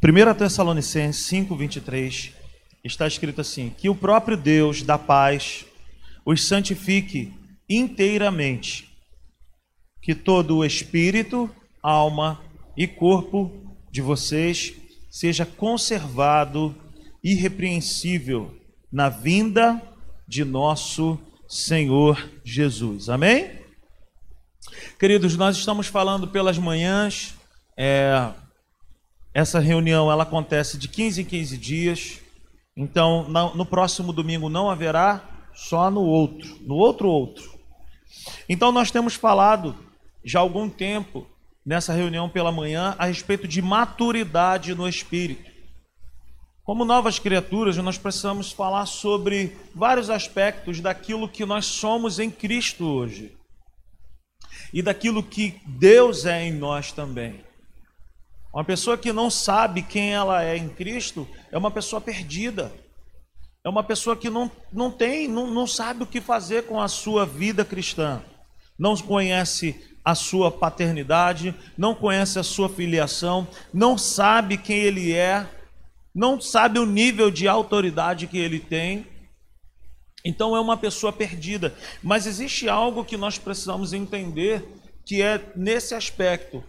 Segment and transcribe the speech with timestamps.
[0.00, 2.32] 1 Tessalonicenses 5, 23,
[2.84, 5.66] está escrito assim: Que o próprio Deus da paz
[6.24, 7.34] os santifique
[7.68, 8.88] inteiramente,
[10.00, 11.50] que todo o espírito,
[11.82, 12.40] alma
[12.76, 14.72] e corpo de vocês
[15.10, 16.76] seja conservado
[17.22, 18.56] irrepreensível
[18.92, 19.82] na vinda
[20.28, 21.18] de nosso
[21.48, 23.08] Senhor Jesus.
[23.08, 23.50] Amém?
[24.96, 27.34] Queridos, nós estamos falando pelas manhãs.
[27.76, 28.32] É,
[29.38, 32.20] essa reunião ela acontece de 15 em 15 dias.
[32.76, 35.22] Então, no próximo domingo não haverá,
[35.54, 37.56] só no outro, no outro outro.
[38.48, 39.76] Então, nós temos falado
[40.24, 41.24] já há algum tempo
[41.64, 45.48] nessa reunião pela manhã a respeito de maturidade no espírito.
[46.64, 52.84] Como novas criaturas, nós precisamos falar sobre vários aspectos daquilo que nós somos em Cristo
[52.84, 53.36] hoje
[54.72, 57.46] e daquilo que Deus é em nós também.
[58.58, 62.72] Uma pessoa que não sabe quem ela é em Cristo é uma pessoa perdida.
[63.64, 66.88] É uma pessoa que não, não tem, não, não sabe o que fazer com a
[66.88, 68.20] sua vida cristã.
[68.76, 75.48] Não conhece a sua paternidade, não conhece a sua filiação, não sabe quem ele é
[76.12, 79.06] não sabe o nível de autoridade que ele tem.
[80.24, 81.72] Então é uma pessoa perdida.
[82.02, 84.66] Mas existe algo que nós precisamos entender
[85.06, 86.64] que é nesse aspecto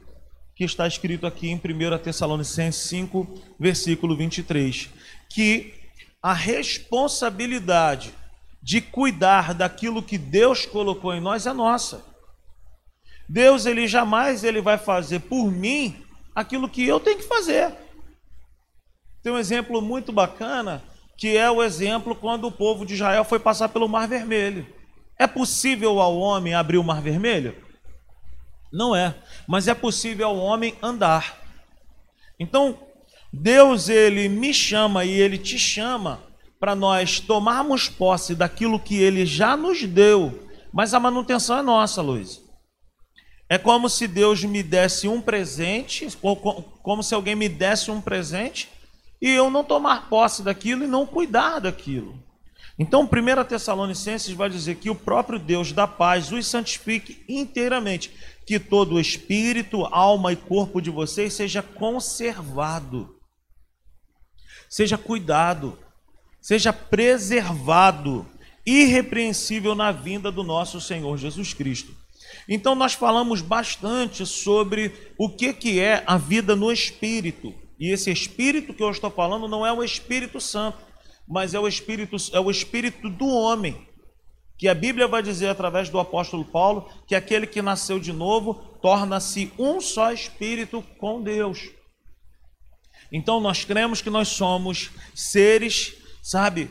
[0.60, 4.90] que está escrito aqui em 1 Tessalonicenses 5, versículo 23,
[5.30, 5.74] que
[6.22, 8.14] a responsabilidade
[8.62, 12.04] de cuidar daquilo que Deus colocou em nós é nossa.
[13.30, 16.04] Deus ele jamais ele vai fazer por mim
[16.36, 17.74] aquilo que eu tenho que fazer.
[19.24, 20.84] Tem um exemplo muito bacana,
[21.18, 24.68] que é o exemplo quando o povo de Israel foi passar pelo Mar Vermelho.
[25.18, 27.69] É possível ao homem abrir o Mar Vermelho?
[28.72, 29.16] Não é,
[29.48, 31.38] mas é possível ao homem andar.
[32.40, 32.78] Então,
[33.32, 36.22] Deus ele me chama e ele te chama
[36.60, 42.02] para nós tomarmos posse daquilo que ele já nos deu, mas a manutenção é nossa,
[42.02, 42.42] Luiz.
[43.48, 46.08] É como se Deus me desse um presente,
[46.84, 48.70] como se alguém me desse um presente
[49.22, 52.22] e eu não tomar posse daquilo e não cuidar daquilo.
[52.78, 58.14] Então, 1 Tessalonicenses vai dizer que o próprio Deus da paz os santifique inteiramente,
[58.50, 63.16] que todo o espírito, alma e corpo de vocês seja conservado,
[64.68, 65.78] seja cuidado,
[66.42, 68.26] seja preservado,
[68.66, 71.96] irrepreensível na vinda do nosso Senhor Jesus Cristo.
[72.48, 77.54] Então, nós falamos bastante sobre o que, que é a vida no espírito.
[77.80, 80.80] E esse espírito que eu estou falando não é o Espírito Santo,
[81.28, 83.88] mas é o espírito é o espírito do homem.
[84.60, 88.56] Que a Bíblia vai dizer através do apóstolo Paulo que aquele que nasceu de novo
[88.82, 91.70] torna-se um só espírito com Deus.
[93.10, 96.70] Então nós cremos que nós somos seres, sabe,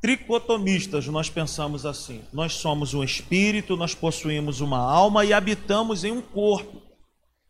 [0.00, 2.24] tricotomistas, nós pensamos assim.
[2.32, 6.80] Nós somos um espírito, nós possuímos uma alma e habitamos em um corpo.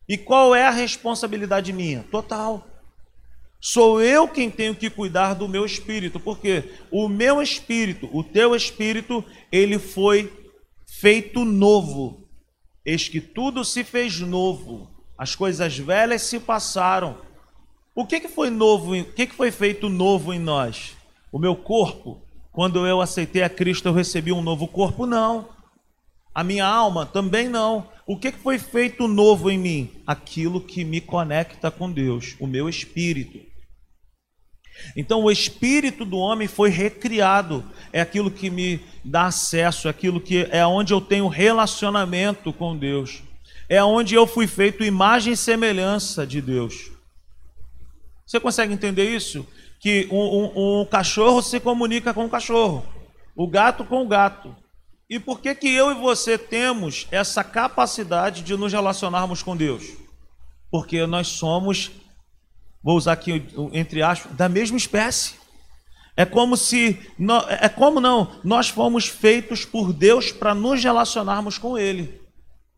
[0.09, 2.03] E qual é a responsabilidade minha?
[2.10, 2.66] Total.
[3.61, 8.55] Sou eu quem tenho que cuidar do meu espírito, porque o meu espírito, o teu
[8.55, 10.33] espírito, ele foi
[10.87, 12.29] feito novo.
[12.85, 17.19] Eis que tudo se fez novo, as coisas velhas se passaram.
[17.95, 18.95] O que, que foi novo?
[18.95, 20.97] O que, que foi feito novo em nós?
[21.33, 25.05] O meu corpo, quando eu aceitei a Cristo, eu recebi um novo corpo?
[25.05, 25.49] Não.
[26.33, 27.89] A minha alma também não.
[28.09, 29.91] O que foi feito novo em mim?
[30.07, 33.39] Aquilo que me conecta com Deus, o meu espírito.
[34.97, 40.23] Então, o espírito do homem foi recriado, é aquilo que me dá acesso, é aquilo
[40.23, 43.23] que é onde eu tenho relacionamento com Deus,
[43.69, 46.91] é onde eu fui feito imagem e semelhança de Deus.
[48.27, 49.47] Você consegue entender isso?
[49.79, 52.87] Que um, um, um cachorro se comunica com o cachorro,
[53.37, 54.57] o gato com o gato,
[55.09, 59.85] e por que que eu e você temos essa capacidade de nos relacionarmos com Deus?
[60.71, 61.91] Porque nós somos,
[62.83, 65.34] vou usar aqui entre aspas, da mesma espécie.
[66.15, 66.99] É como se,
[67.60, 72.21] é como não, nós fomos feitos por Deus para nos relacionarmos com Ele.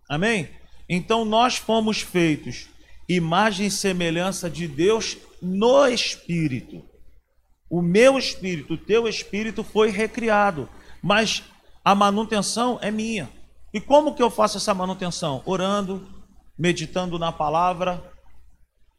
[0.09, 0.51] Amém?
[0.89, 2.69] Então nós fomos feitos
[3.09, 6.85] imagem e semelhança de Deus no Espírito.
[7.69, 10.69] O meu espírito, o teu espírito foi recriado,
[11.01, 11.45] mas
[11.85, 13.31] a manutenção é minha.
[13.73, 15.43] E como que eu faço essa manutenção?
[15.47, 16.09] Orando,
[16.59, 18.03] meditando na palavra,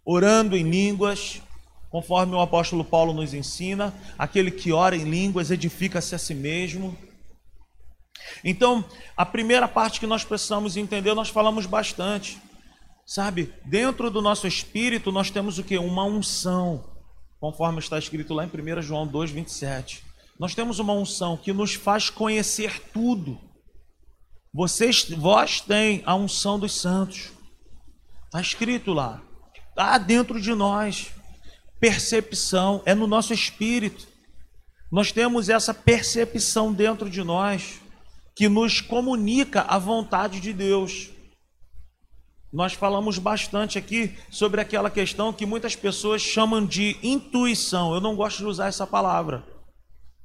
[0.06, 1.42] orando em línguas,
[1.90, 6.98] conforme o apóstolo Paulo nos ensina, aquele que ora em línguas edifica-se a si mesmo.
[8.44, 8.84] Então,
[9.16, 12.42] a primeira parte que nós precisamos entender, nós falamos bastante.
[13.06, 15.78] Sabe, dentro do nosso espírito nós temos o que?
[15.78, 16.84] Uma unção,
[17.40, 20.11] conforme está escrito lá em 1 João 2, 27.
[20.42, 23.40] Nós temos uma unção que nos faz conhecer tudo.
[24.52, 27.30] Vocês, vós têm a unção dos santos.
[28.26, 29.22] Está escrito lá.
[29.70, 31.12] Está dentro de nós.
[31.80, 34.08] Percepção, é no nosso espírito.
[34.92, 37.80] Nós temos essa percepção dentro de nós
[38.36, 41.12] que nos comunica a vontade de Deus.
[42.52, 47.94] Nós falamos bastante aqui sobre aquela questão que muitas pessoas chamam de intuição.
[47.94, 49.51] Eu não gosto de usar essa palavra.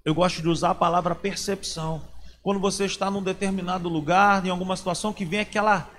[0.06, 2.02] Eu gosto de usar a palavra percepção.
[2.42, 5.90] Quando você está num determinado lugar, em alguma situação que vem aquela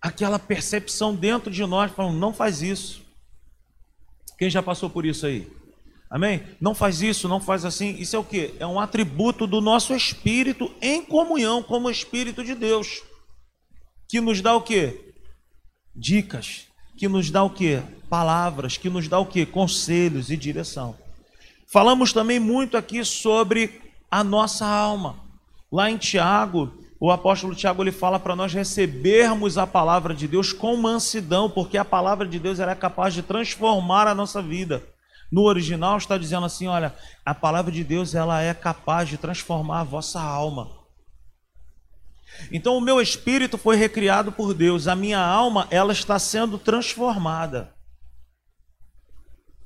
[0.00, 3.02] aquela percepção dentro de nós, falando, não faz isso.
[4.38, 5.50] Quem já passou por isso aí?
[6.08, 6.40] Amém?
[6.60, 7.96] Não faz isso, não faz assim.
[7.96, 8.54] Isso é o que?
[8.60, 13.02] É um atributo do nosso espírito em comunhão com o Espírito de Deus.
[14.08, 15.08] Que nos dá o que?
[15.98, 16.66] dicas,
[16.96, 17.82] que nos dá o que?
[18.08, 19.44] Palavras, que nos dá o que?
[19.44, 20.96] Conselhos e direção.
[21.70, 25.16] Falamos também muito aqui sobre a nossa alma.
[25.70, 30.50] Lá em Tiago, o apóstolo Tiago ele fala para nós recebermos a palavra de Deus
[30.50, 34.82] com mansidão, porque a palavra de Deus é capaz de transformar a nossa vida.
[35.30, 39.80] No original está dizendo assim, olha, a palavra de Deus ela é capaz de transformar
[39.80, 40.70] a vossa alma.
[42.50, 47.74] Então o meu espírito foi recriado por Deus, a minha alma ela está sendo transformada.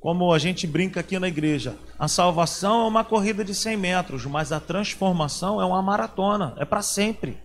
[0.02, 4.26] Como a gente brinca aqui na igreja, a salvação é uma corrida de 100 metros,
[4.26, 7.38] mas a transformação é uma maratona, é para sempre.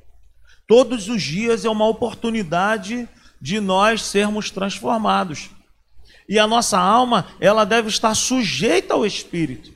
[0.67, 3.07] Todos os dias é uma oportunidade
[3.39, 5.51] de nós sermos transformados.
[6.27, 9.71] E a nossa alma, ela deve estar sujeita ao espírito.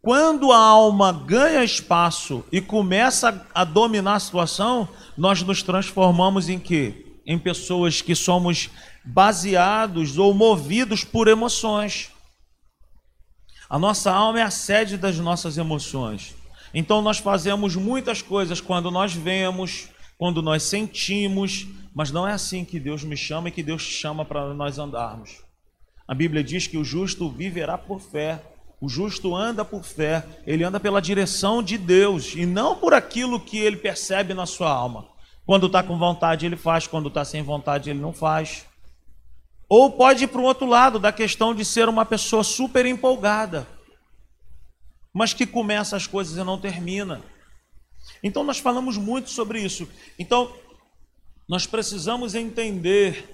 [0.00, 4.88] Quando a alma ganha espaço e começa a dominar a situação,
[5.18, 7.18] nós nos transformamos em quê?
[7.26, 8.70] Em pessoas que somos
[9.06, 12.10] baseados ou movidos por emoções.
[13.70, 16.34] A nossa alma é a sede das nossas emoções.
[16.74, 19.88] Então nós fazemos muitas coisas quando nós vemos,
[20.18, 24.24] quando nós sentimos, mas não é assim que Deus me chama e que Deus chama
[24.24, 25.42] para nós andarmos.
[26.06, 28.42] A Bíblia diz que o justo viverá por fé.
[28.80, 33.40] O justo anda por fé, ele anda pela direção de Deus e não por aquilo
[33.40, 35.06] que ele percebe na sua alma.
[35.46, 38.66] Quando está com vontade, ele faz, quando está sem vontade, ele não faz.
[39.68, 43.66] Ou pode ir para o outro lado, da questão de ser uma pessoa super empolgada,
[45.12, 47.22] mas que começa as coisas e não termina.
[48.22, 49.88] Então, nós falamos muito sobre isso.
[50.18, 50.52] Então,
[51.48, 53.28] nós precisamos entender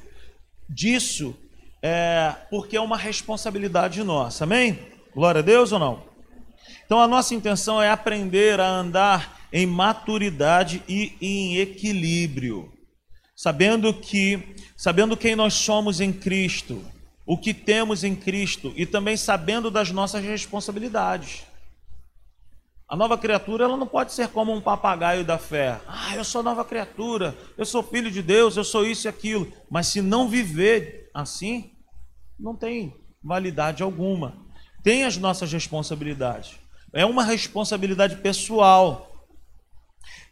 [0.68, 1.34] disso,
[1.82, 4.78] é, porque é uma responsabilidade nossa, amém?
[5.14, 6.12] Glória a Deus ou não?
[6.84, 12.72] Então a nossa intenção é aprender a andar em maturidade e em equilíbrio,
[13.34, 16.84] sabendo que, sabendo quem nós somos em Cristo,
[17.24, 21.44] o que temos em Cristo e também sabendo das nossas responsabilidades.
[22.88, 25.80] A nova criatura ela não pode ser como um papagaio da fé.
[25.86, 29.52] Ah, eu sou nova criatura, eu sou filho de Deus, eu sou isso e aquilo.
[29.70, 31.70] Mas se não viver assim,
[32.36, 32.92] não tem
[33.22, 34.42] validade alguma
[34.82, 36.56] tem as nossas responsabilidades.
[36.92, 39.28] É uma responsabilidade pessoal.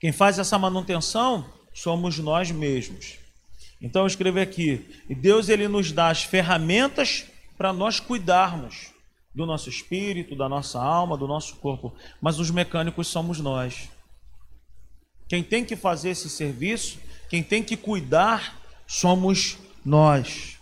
[0.00, 3.19] Quem faz essa manutenção somos nós mesmos.
[3.80, 7.24] Então eu escrevi aqui, e Deus ele nos dá as ferramentas
[7.56, 8.92] para nós cuidarmos
[9.34, 13.88] do nosso espírito, da nossa alma, do nosso corpo, mas os mecânicos somos nós.
[15.28, 20.59] Quem tem que fazer esse serviço, quem tem que cuidar, somos nós.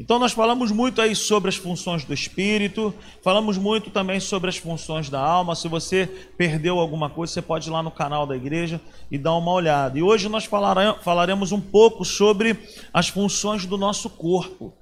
[0.00, 4.56] Então nós falamos muito aí sobre as funções do espírito, falamos muito também sobre as
[4.56, 5.54] funções da alma.
[5.54, 6.06] Se você
[6.38, 8.80] perdeu alguma coisa, você pode ir lá no canal da igreja
[9.10, 9.98] e dar uma olhada.
[9.98, 12.58] E hoje nós falaremos um pouco sobre
[12.94, 14.72] as funções do nosso corpo.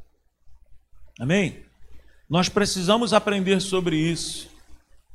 [1.19, 1.65] Amém?
[2.31, 4.49] Nós precisamos aprender sobre isso.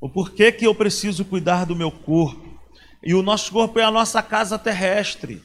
[0.02, 2.60] O porquê que eu preciso cuidar do meu corpo.
[3.02, 5.42] E o nosso corpo é a nossa casa terrestre.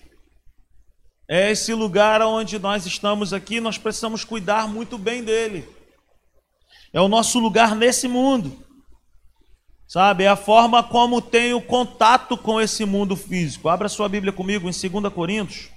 [1.29, 5.69] É esse lugar onde nós estamos aqui, nós precisamos cuidar muito bem dele.
[6.91, 8.65] É o nosso lugar nesse mundo.
[9.87, 13.69] Sabe, é a forma como tenho contato com esse mundo físico.
[13.69, 15.71] Abra sua Bíblia comigo em 2 Coríntios.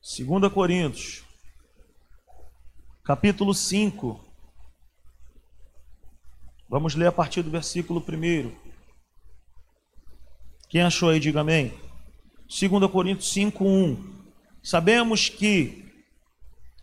[0.00, 1.24] 2 Coríntios,
[3.04, 4.24] capítulo 5.
[6.68, 8.52] Vamos ler a partir do versículo 1.
[10.68, 11.89] Quem achou aí, diga amém.
[12.50, 13.96] 2 Coríntios 5:1.
[14.60, 15.84] Sabemos que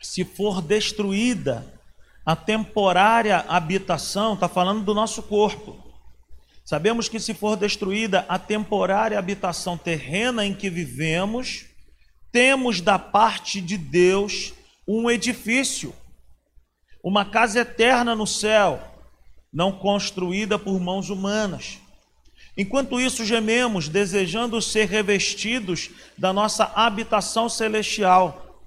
[0.02, 1.74] se for destruída
[2.26, 5.78] a temporária habitação, está falando do nosso corpo.
[6.64, 11.66] Sabemos que se for destruída a temporária habitação terrena em que vivemos,
[12.32, 14.54] temos da parte de Deus
[14.88, 15.94] um edifício,
[17.04, 18.82] uma casa eterna no céu,
[19.52, 21.78] não construída por mãos humanas.
[22.58, 28.66] Enquanto isso, gememos, desejando ser revestidos da nossa habitação celestial,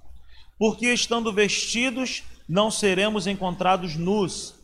[0.56, 4.54] porque estando vestidos, não seremos encontrados nus.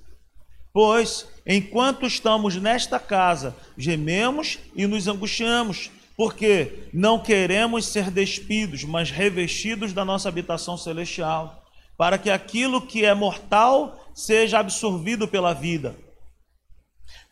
[0.73, 9.11] Pois, enquanto estamos nesta casa, gememos e nos angustiamos, porque não queremos ser despidos, mas
[9.11, 11.65] revestidos da nossa habitação celestial,
[11.97, 15.97] para que aquilo que é mortal seja absorvido pela vida.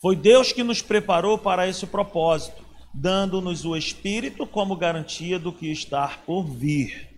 [0.05, 5.73] Foi Deus que nos preparou para esse propósito, dando-nos o Espírito como garantia do que
[5.73, 7.09] está por vir.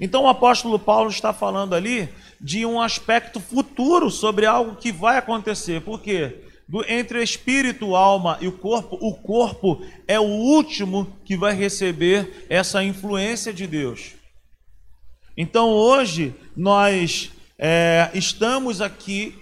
[0.00, 2.08] Então o apóstolo Paulo está falando ali
[2.40, 5.82] de um aspecto futuro sobre algo que vai acontecer.
[5.82, 6.46] Por quê?
[6.88, 12.46] entre o espírito, alma e o corpo, o corpo é o último que vai receber
[12.48, 14.14] essa influência de Deus.
[15.36, 19.41] Então hoje nós é, estamos aqui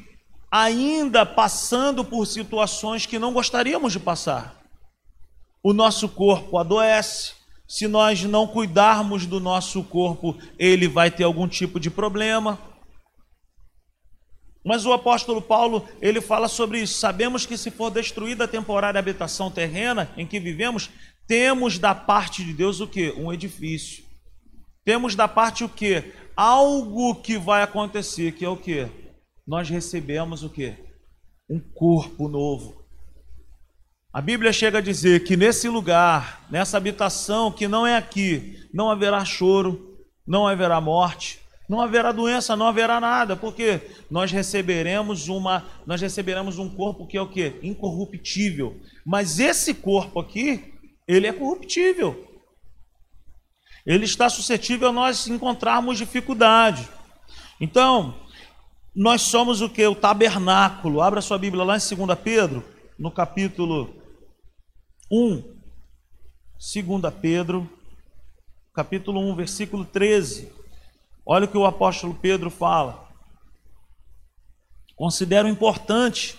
[0.50, 4.60] ainda passando por situações que não gostaríamos de passar.
[5.62, 7.34] O nosso corpo adoece.
[7.68, 12.58] Se nós não cuidarmos do nosso corpo, ele vai ter algum tipo de problema.
[14.64, 16.98] Mas o apóstolo Paulo, ele fala sobre isso.
[16.98, 20.90] Sabemos que se for destruída a temporária habitação terrena em que vivemos,
[21.28, 23.12] temos da parte de Deus o que?
[23.12, 24.04] Um edifício.
[24.84, 26.12] Temos da parte o que?
[26.36, 28.88] Algo que vai acontecer, que é o que?
[29.50, 30.76] Nós recebemos o que?
[31.50, 32.84] Um corpo novo.
[34.12, 38.88] A Bíblia chega a dizer que nesse lugar, nessa habitação que não é aqui, não
[38.88, 45.66] haverá choro, não haverá morte, não haverá doença, não haverá nada, porque nós receberemos uma,
[45.84, 47.58] nós receberemos um corpo que é o que?
[47.60, 48.80] Incorruptível.
[49.04, 50.74] Mas esse corpo aqui,
[51.08, 52.40] ele é corruptível.
[53.84, 56.88] Ele está suscetível a nós encontrarmos dificuldade.
[57.60, 58.14] Então,
[58.94, 59.86] nós somos o que?
[59.86, 61.00] O tabernáculo.
[61.00, 62.64] Abra sua Bíblia lá em 2 Pedro,
[62.98, 63.94] no capítulo
[65.10, 65.60] 1.
[66.58, 67.70] 2 Pedro,
[68.74, 70.52] capítulo 1, versículo 13.
[71.24, 73.08] Olha o que o apóstolo Pedro fala.
[74.96, 76.36] Considero importante,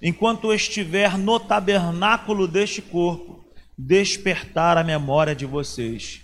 [0.00, 3.44] enquanto estiver no tabernáculo deste corpo,
[3.78, 6.22] despertar a memória de vocês.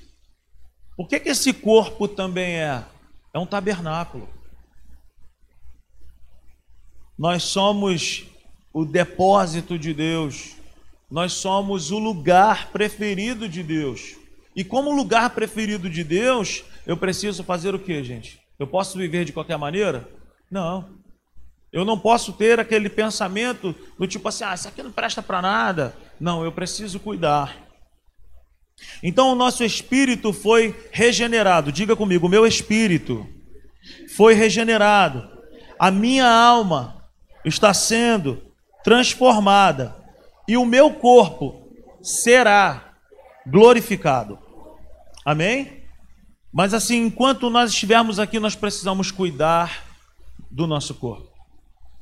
[0.97, 2.85] O que, que esse corpo também é?
[3.33, 4.38] É um tabernáculo.
[7.19, 8.25] Nós somos
[8.73, 10.57] o depósito de Deus.
[11.11, 14.17] Nós somos o lugar preferido de Deus.
[14.55, 18.41] E como lugar preferido de Deus, eu preciso fazer o que, gente?
[18.59, 20.09] Eu posso viver de qualquer maneira?
[20.51, 20.97] Não.
[21.73, 25.43] Eu não posso ter aquele pensamento do tipo assim, ah, isso aqui não presta para
[25.43, 25.97] nada.
[26.21, 27.57] Não, eu preciso cuidar.
[29.03, 31.73] Então o nosso espírito foi regenerado.
[31.73, 33.27] Diga comigo, o meu espírito
[34.15, 35.29] foi regenerado.
[35.79, 36.98] A minha alma
[37.45, 38.43] está sendo
[38.83, 39.95] transformada
[40.47, 41.69] e o meu corpo
[42.03, 42.95] será
[43.47, 44.39] glorificado.
[45.25, 45.83] Amém?
[46.53, 49.85] Mas assim, enquanto nós estivermos aqui, nós precisamos cuidar
[50.51, 51.29] do nosso corpo.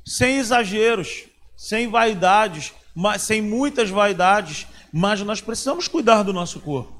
[0.05, 1.25] Sem exageros,
[1.55, 2.73] sem vaidades,
[3.19, 6.93] sem muitas vaidades, mas nós precisamos cuidar do nosso corpo.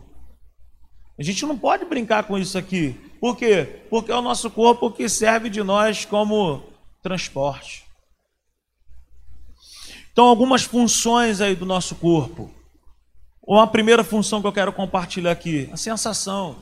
[1.18, 2.96] A gente não pode brincar com isso aqui.
[3.20, 3.84] Por quê?
[3.90, 6.64] Porque é o nosso corpo que serve de nós como
[7.02, 7.87] transporte.
[10.18, 12.50] Então, algumas funções aí do nosso corpo.
[13.48, 16.56] Uma primeira função que eu quero compartilhar aqui, a sensação.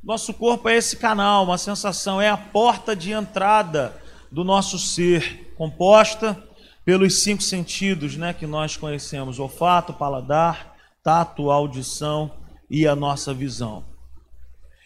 [0.00, 5.52] Nosso corpo é esse canal, uma sensação, é a porta de entrada do nosso ser,
[5.56, 6.40] composta
[6.84, 12.30] pelos cinco sentidos né, que nós conhecemos: olfato, paladar, tato, audição
[12.70, 13.84] e a nossa visão.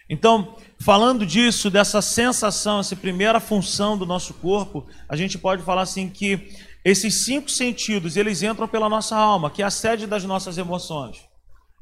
[0.08, 5.82] Então, falando disso, dessa sensação, essa primeira função do nosso corpo, a gente pode falar
[5.82, 10.24] assim que esses cinco sentidos, eles entram pela nossa alma, que é a sede das
[10.24, 11.20] nossas emoções.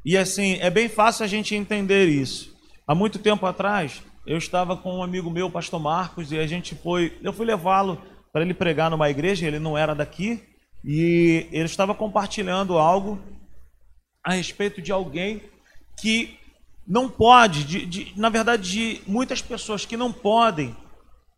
[0.04, 2.54] E assim, é bem fácil a gente entender isso.
[2.86, 6.74] Há muito tempo atrás, eu estava com um amigo meu, pastor Marcos, e a gente
[6.74, 8.00] foi, eu fui levá-lo
[8.32, 10.42] para ele pregar numa igreja, ele não era daqui,
[10.84, 13.18] e ele estava compartilhando algo
[14.24, 15.42] a respeito de alguém
[15.98, 16.38] que
[16.86, 20.76] não pode, de, de, na verdade, de muitas pessoas que não podem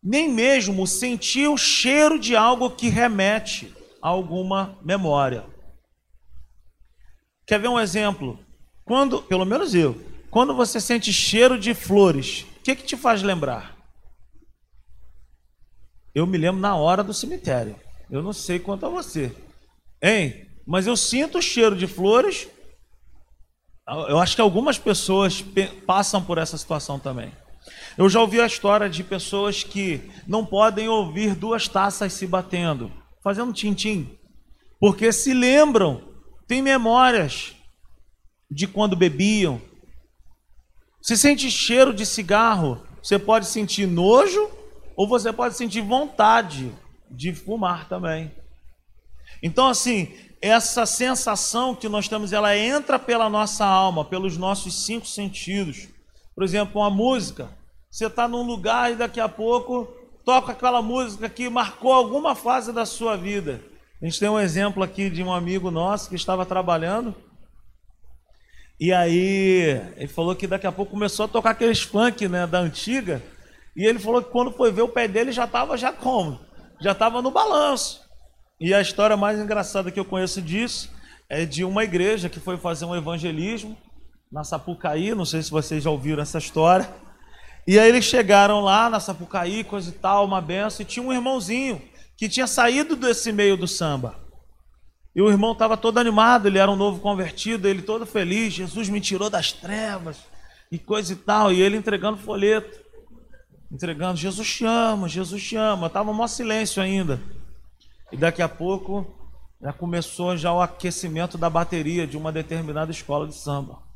[0.03, 5.45] nem mesmo sentir o cheiro de algo que remete a alguma memória.
[7.45, 8.39] Quer ver um exemplo?
[8.83, 13.21] Quando, pelo menos eu, quando você sente cheiro de flores, o que, que te faz
[13.21, 13.77] lembrar?
[16.13, 17.75] Eu me lembro na hora do cemitério.
[18.09, 19.35] Eu não sei quanto a você.
[20.01, 20.43] Hein?
[20.65, 22.47] mas eu sinto o cheiro de flores.
[23.87, 25.43] Eu acho que algumas pessoas
[25.85, 27.31] passam por essa situação também.
[27.97, 32.91] Eu já ouvi a história de pessoas que não podem ouvir duas taças se batendo,
[33.23, 34.17] fazendo tintim,
[34.79, 36.01] porque se lembram,
[36.47, 37.55] têm memórias
[38.49, 39.61] de quando bebiam.
[41.01, 44.49] Se sente cheiro de cigarro, você pode sentir nojo
[44.95, 46.71] ou você pode sentir vontade
[47.09, 48.31] de fumar também.
[49.41, 55.05] Então, assim, essa sensação que nós temos, ela entra pela nossa alma, pelos nossos cinco
[55.05, 55.87] sentidos.
[56.35, 57.49] Por exemplo, uma música.
[57.93, 59.85] Você está num lugar e daqui a pouco
[60.25, 63.61] toca aquela música que marcou alguma fase da sua vida.
[64.01, 67.13] A gente tem um exemplo aqui de um amigo nosso que estava trabalhando.
[68.79, 72.57] E aí ele falou que daqui a pouco começou a tocar aqueles funk né, da
[72.61, 73.21] antiga.
[73.75, 76.39] E ele falou que quando foi ver o pé dele já estava já como?
[76.81, 78.01] Já estava no balanço.
[78.59, 80.89] E a história mais engraçada que eu conheço disso
[81.29, 83.77] é de uma igreja que foi fazer um evangelismo
[84.31, 86.89] na Sapucaí, não sei se vocês já ouviram essa história.
[87.65, 91.13] E aí eles chegaram lá na Sapucaí, coisa e tal, uma benção, e tinha um
[91.13, 91.81] irmãozinho
[92.17, 94.19] que tinha saído desse meio do samba.
[95.15, 98.89] E o irmão estava todo animado, ele era um novo convertido, ele todo feliz, Jesus
[98.89, 100.17] me tirou das trevas
[100.71, 102.79] e coisa e tal, e ele entregando folheto,
[103.71, 107.21] entregando, Jesus te ama, Jesus te ama, estava um maior silêncio ainda.
[108.11, 109.05] E daqui a pouco
[109.61, 113.92] já começou já o aquecimento da bateria de uma determinada escola de samba.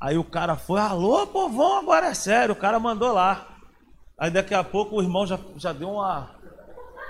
[0.00, 3.46] Aí o cara foi, alô, povão, agora é sério, o cara mandou lá.
[4.18, 6.30] Aí daqui a pouco o irmão já, já deu uma.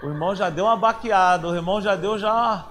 [0.03, 2.67] O irmão já deu uma baqueada, o irmão já deu já.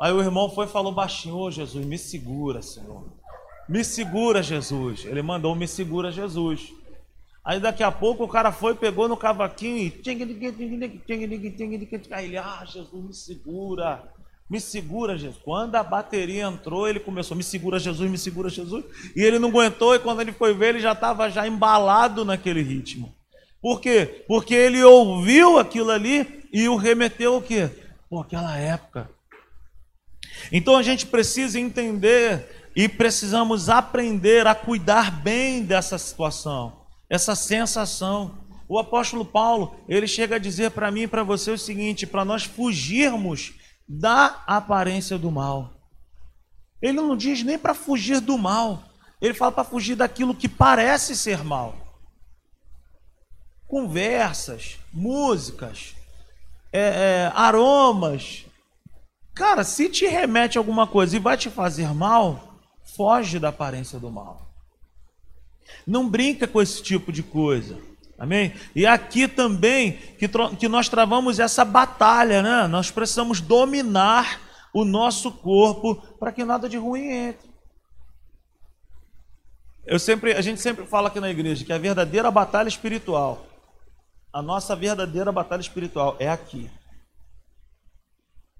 [0.00, 3.04] Aí o irmão foi e falou baixinho, ô oh, Jesus, me segura, Senhor.
[3.68, 5.04] Me segura, Jesus.
[5.04, 6.72] Ele mandou me segura, Jesus.
[7.44, 9.90] Aí daqui a pouco o cara foi, pegou no cavaquinho e.
[12.12, 14.02] Aí ele, ah, Jesus, me segura.
[14.48, 15.40] Me segura, Jesus.
[15.44, 18.84] Quando a bateria entrou, ele começou, me segura, Jesus, me segura, Jesus.
[19.14, 22.62] E ele não aguentou, e quando ele foi ver, ele já estava já embalado naquele
[22.62, 23.14] ritmo.
[23.60, 24.24] Por quê?
[24.26, 27.68] Porque ele ouviu aquilo ali e o remeteu o quê?
[28.08, 29.10] Por aquela época.
[30.50, 38.38] Então a gente precisa entender e precisamos aprender a cuidar bem dessa situação essa sensação.
[38.68, 42.24] O apóstolo Paulo, ele chega a dizer para mim e para você o seguinte: para
[42.24, 43.54] nós fugirmos
[43.88, 45.72] da aparência do mal.
[46.82, 48.82] Ele não diz nem para fugir do mal,
[49.20, 51.74] ele fala para fugir daquilo que parece ser mal.
[53.66, 55.94] Conversas, músicas,
[56.72, 58.44] é, é, aromas.
[59.34, 62.60] Cara, se te remete alguma coisa e vai te fazer mal,
[62.96, 64.48] foge da aparência do mal.
[65.86, 67.78] Não brinca com esse tipo de coisa.
[68.18, 68.52] Amém?
[68.74, 70.28] E aqui também que,
[70.58, 72.66] que nós travamos essa batalha, né?
[72.66, 74.40] Nós precisamos dominar
[74.74, 77.48] o nosso corpo para que nada de ruim entre.
[79.86, 83.46] Eu sempre, a gente sempre fala aqui na igreja que a verdadeira batalha espiritual,
[84.32, 86.68] a nossa verdadeira batalha espiritual é aqui.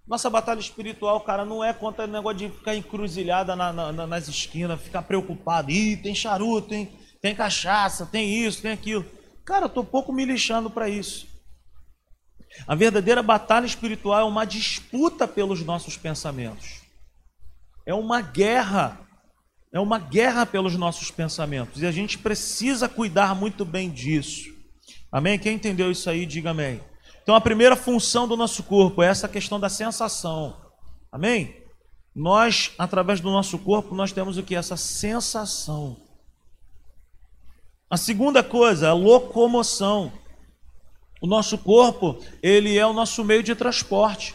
[0.06, 4.26] Nossa batalha espiritual, cara, não é contra o negócio de ficar encruzilhada na, na, nas
[4.26, 5.70] esquinas, ficar preocupado.
[5.70, 6.90] Ih, tem charuto, hein?
[7.20, 9.04] tem cachaça, tem isso, tem aquilo.
[9.48, 11.26] Cara, eu estou pouco me lixando para isso.
[12.66, 16.82] A verdadeira batalha espiritual é uma disputa pelos nossos pensamentos.
[17.86, 19.00] É uma guerra.
[19.72, 21.80] É uma guerra pelos nossos pensamentos.
[21.80, 24.54] E a gente precisa cuidar muito bem disso.
[25.10, 25.38] Amém?
[25.38, 26.82] Quem entendeu isso aí, diga amém.
[27.22, 30.60] Então a primeira função do nosso corpo é essa questão da sensação.
[31.10, 31.56] Amém?
[32.14, 34.54] Nós, através do nosso corpo, nós temos o que?
[34.54, 36.06] Essa sensação.
[37.90, 40.12] A segunda coisa, a locomoção.
[41.22, 44.34] O nosso corpo, ele é o nosso meio de transporte.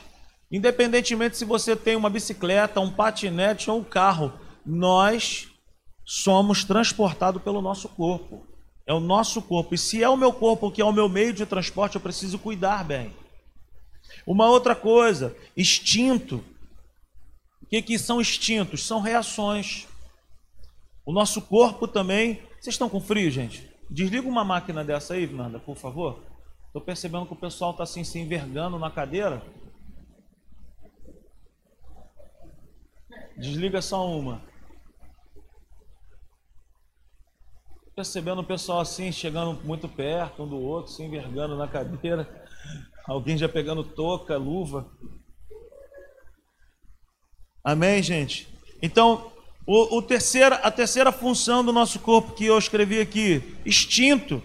[0.51, 4.33] Independentemente se você tem uma bicicleta, um patinete ou um carro,
[4.65, 5.49] nós
[6.03, 8.45] somos transportados pelo nosso corpo.
[8.87, 9.75] É o nosso corpo.
[9.75, 12.39] E se é o meu corpo que é o meu meio de transporte, eu preciso
[12.39, 13.15] cuidar bem.
[14.25, 16.43] Uma outra coisa, instinto.
[17.61, 18.85] O que, que são instintos?
[18.85, 19.87] São reações.
[21.05, 23.69] O nosso corpo também vocês estão com frio, gente?
[23.89, 26.23] Desliga uma máquina dessa aí, Nanda, por favor.
[26.67, 29.45] Estou percebendo que o pessoal está assim se envergando na cadeira.
[33.38, 34.41] Desliga só uma.
[37.93, 42.47] Percebendo o pessoal assim, chegando muito perto um do outro, se envergando na cadeira.
[43.06, 44.89] Alguém já pegando touca, luva.
[47.62, 48.47] Amém, gente?
[48.82, 49.33] Então,
[49.65, 54.43] o, o terceira, a terceira função do nosso corpo que eu escrevi aqui, instinto,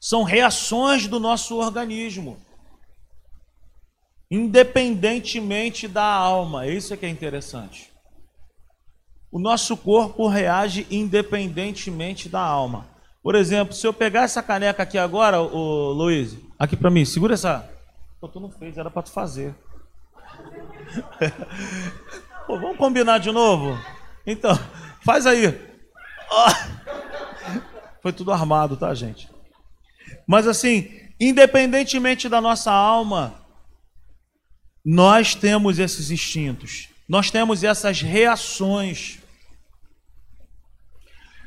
[0.00, 2.36] são reações do nosso organismo.
[4.30, 6.66] independentemente da alma.
[6.66, 7.92] Isso é que é interessante.
[9.30, 12.86] O nosso corpo reage independentemente da alma.
[13.22, 17.34] Por exemplo, se eu pegar essa caneca aqui agora, o Luiz, aqui para mim, segura
[17.34, 17.70] essa.
[18.20, 19.54] Pô, tu não fez, era para tu fazer.
[22.46, 23.78] Pô, vamos combinar de novo?
[24.26, 24.52] Então,
[25.04, 25.72] faz aí.
[28.02, 29.30] Foi tudo armado, tá, gente?
[30.26, 33.40] Mas assim, independentemente da nossa alma,
[34.84, 39.20] nós temos esses instintos, nós temos essas reações.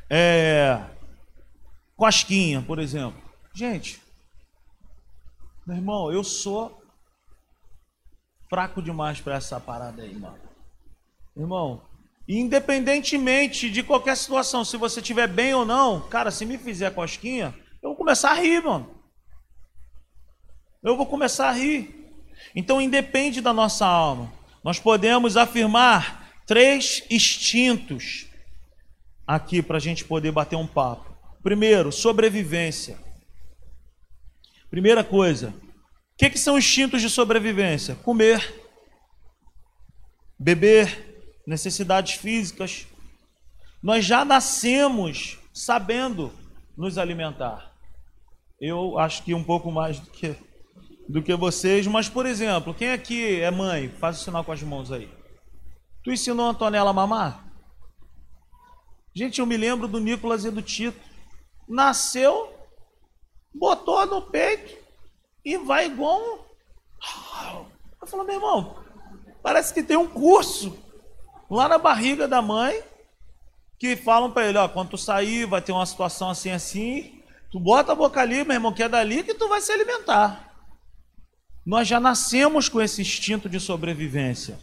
[0.08, 0.80] É,
[1.96, 3.20] cosquinha, por exemplo.
[3.52, 4.00] Gente,
[5.66, 6.80] meu irmão, eu sou
[8.48, 10.45] fraco demais para essa parada aí, mano.
[11.36, 11.82] Irmão,
[12.26, 17.54] independentemente de qualquer situação, se você estiver bem ou não, cara, se me fizer cosquinha,
[17.82, 18.96] eu vou começar a rir, mano.
[20.82, 21.94] Eu vou começar a rir.
[22.54, 24.32] Então, independe da nossa alma.
[24.64, 28.26] Nós podemos afirmar três instintos
[29.26, 31.14] aqui para a gente poder bater um papo.
[31.42, 32.98] Primeiro, sobrevivência.
[34.70, 37.94] Primeira coisa, o que, que são instintos de sobrevivência?
[37.96, 38.64] Comer,
[40.38, 41.05] beber,
[41.46, 42.86] necessidades físicas.
[43.82, 46.32] Nós já nascemos sabendo
[46.76, 47.72] nos alimentar.
[48.60, 50.34] Eu acho que um pouco mais do que,
[51.08, 53.88] do que vocês, mas por exemplo, quem aqui é mãe?
[53.88, 55.10] Faz o sinal com as mãos aí.
[56.02, 57.44] Tu ensinou a Antonella a mamar?
[59.14, 61.00] Gente, eu me lembro do Nicolas e do Tito.
[61.68, 62.54] Nasceu,
[63.54, 64.76] botou no peito
[65.44, 66.38] e vai igual um.
[68.00, 68.76] Eu falo, meu irmão,
[69.42, 70.78] parece que tem um curso
[71.50, 72.82] lá na barriga da mãe
[73.78, 77.60] que falam para ele, ó, quando tu sair vai ter uma situação assim assim, tu
[77.60, 80.52] bota a boca ali, meu irmão, que é dali que tu vai se alimentar.
[81.64, 84.58] Nós já nascemos com esse instinto de sobrevivência.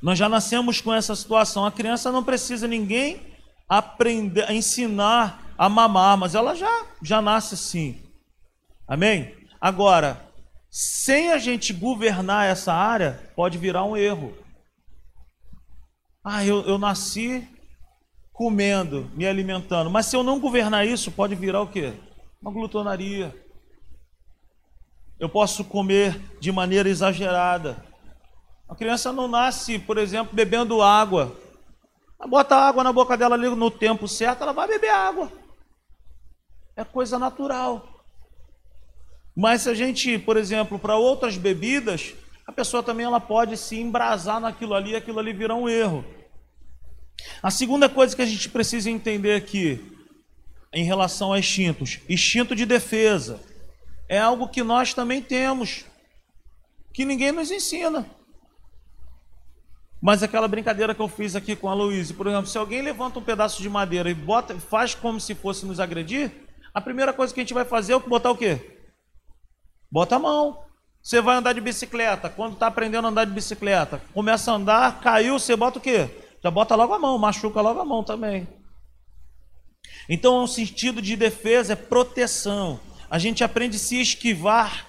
[0.00, 1.66] Nós já nascemos com essa situação.
[1.66, 3.20] A criança não precisa ninguém
[3.68, 8.00] aprender, ensinar a mamar, mas ela já já nasce assim.
[8.86, 9.34] Amém?
[9.60, 10.24] Agora,
[10.70, 14.36] sem a gente governar essa área, pode virar um erro.
[16.30, 17.48] Ah, eu, eu nasci
[18.34, 21.94] comendo, me alimentando, mas se eu não governar isso, pode virar o quê?
[22.42, 23.34] Uma glutonaria.
[25.18, 27.82] Eu posso comer de maneira exagerada.
[28.68, 31.34] A criança não nasce, por exemplo, bebendo água.
[32.28, 35.32] Bota água na boca dela ali no tempo certo, ela vai beber água.
[36.76, 37.88] É coisa natural.
[39.34, 42.14] Mas se a gente, por exemplo, para outras bebidas,
[42.46, 46.17] a pessoa também ela pode se embrasar naquilo ali, aquilo ali virar um erro.
[47.42, 49.80] A segunda coisa que a gente precisa entender aqui,
[50.72, 53.40] em relação a instintos, instinto de defesa,
[54.08, 55.84] é algo que nós também temos,
[56.92, 58.08] que ninguém nos ensina.
[60.00, 63.18] Mas aquela brincadeira que eu fiz aqui com a Luísa, por exemplo, se alguém levanta
[63.18, 66.30] um pedaço de madeira e bota, faz como se fosse nos agredir,
[66.72, 68.78] a primeira coisa que a gente vai fazer é botar o quê?
[69.90, 70.62] Bota a mão.
[71.02, 75.00] Você vai andar de bicicleta, quando está aprendendo a andar de bicicleta, começa a andar,
[75.00, 76.10] caiu, você bota o quê?
[76.50, 78.46] Bota logo a mão, machuca logo a mão também.
[80.08, 82.80] Então, o sentido de defesa é proteção.
[83.10, 84.86] A gente aprende a se esquivar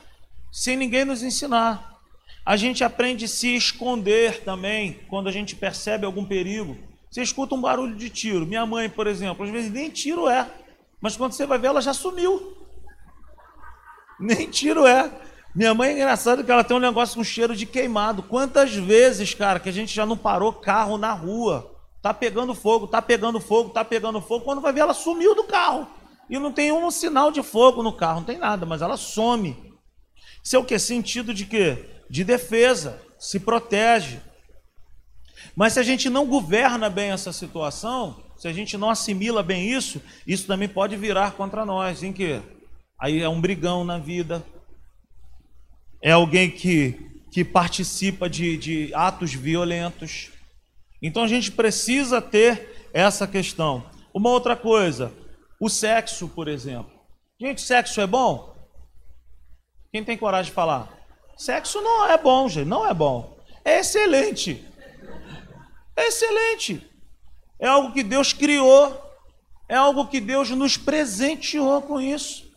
[0.52, 2.00] sem ninguém nos ensinar.
[2.46, 6.78] A gente aprende a se esconder também quando a gente percebe algum perigo.
[7.10, 8.46] Você escuta um barulho de tiro.
[8.46, 10.50] Minha mãe, por exemplo, às vezes nem tiro é,
[11.02, 12.58] mas quando você vai ver, ela já sumiu.
[14.20, 15.10] Nem tiro é.
[15.60, 18.24] Minha mãe é engraçado que ela tem um negócio com cheiro de queimado.
[18.24, 21.76] Quantas vezes, cara, que a gente já não parou carro na rua?
[22.02, 24.46] Tá pegando fogo, tá pegando fogo, tá pegando fogo.
[24.46, 25.86] Quando vai ver, ela sumiu do carro.
[26.30, 29.54] E não tem um sinal de fogo no carro, não tem nada, mas ela some.
[30.42, 30.80] Isso é o que?
[30.80, 32.00] Sentido de quê?
[32.10, 34.20] de defesa, se protege.
[35.56, 39.70] Mas se a gente não governa bem essa situação, se a gente não assimila bem
[39.70, 42.02] isso, isso também pode virar contra nós.
[42.02, 42.42] Em que?
[43.00, 44.44] Aí é um brigão na vida,
[46.02, 50.32] é alguém que, que participa de, de atos violentos.
[51.02, 53.86] Então a gente precisa ter essa questão.
[54.14, 55.14] Uma outra coisa,
[55.60, 56.92] o sexo, por exemplo.
[57.40, 58.56] Gente, sexo é bom?
[59.92, 60.90] Quem tem coragem de falar?
[61.38, 63.38] Sexo não é bom, gente, não é bom.
[63.64, 64.66] É excelente.
[65.96, 66.86] É excelente.
[67.60, 69.06] É algo que Deus criou.
[69.68, 72.50] É algo que Deus nos presenteou com isso.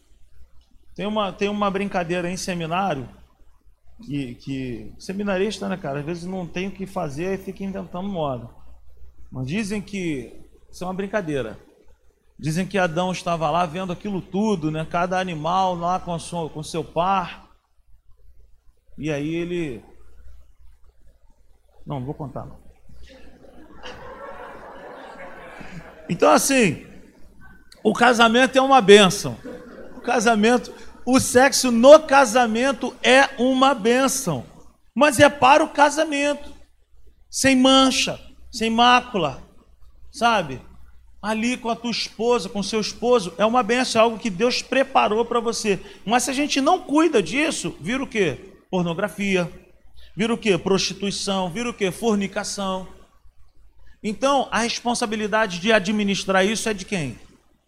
[0.94, 3.08] Tem uma, tem uma brincadeira em seminário
[4.02, 6.00] que, que seminarista, né, cara?
[6.00, 8.48] Às vezes não tem o que fazer e fica inventando moda.
[9.30, 11.58] Mas dizem que isso é uma brincadeira.
[12.38, 14.86] Dizem que Adão estava lá vendo aquilo tudo, né?
[14.90, 17.48] Cada animal lá com, seu, com seu par.
[18.98, 19.84] E aí ele.
[21.86, 22.60] Não, não vou contar não.
[26.08, 26.84] Então, assim,
[27.82, 29.36] o casamento é uma bênção.
[29.96, 34.44] O casamento, o sexo no casamento é uma bênção.
[34.94, 36.52] Mas é para o casamento.
[37.30, 39.42] Sem mancha, sem mácula,
[40.10, 40.60] sabe?
[41.22, 44.60] Ali com a tua esposa, com seu esposo, é uma bênção, é algo que Deus
[44.60, 45.80] preparou para você.
[46.04, 48.56] Mas se a gente não cuida disso, vira o quê?
[48.70, 49.50] Pornografia.
[50.14, 50.58] Vira o quê?
[50.58, 51.48] Prostituição.
[51.48, 51.90] Vira o quê?
[51.90, 52.86] Fornicação.
[54.02, 57.18] Então, a responsabilidade de administrar isso é de quem?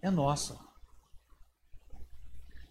[0.02, 0.63] É nossa.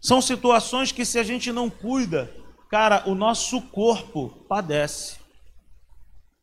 [0.04, 2.36] São situações que, se a gente não cuida,
[2.70, 5.18] cara, o nosso corpo padece.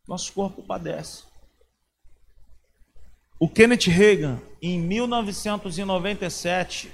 [0.08, 1.24] Nosso corpo padece.
[3.38, 6.90] O Kenneth Reagan, em 1997,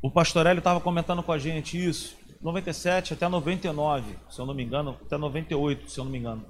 [0.00, 4.62] o Pastorelli estava comentando com a gente isso, 97 até 99, se eu não me
[4.62, 6.46] engano, até 98, se eu não me engano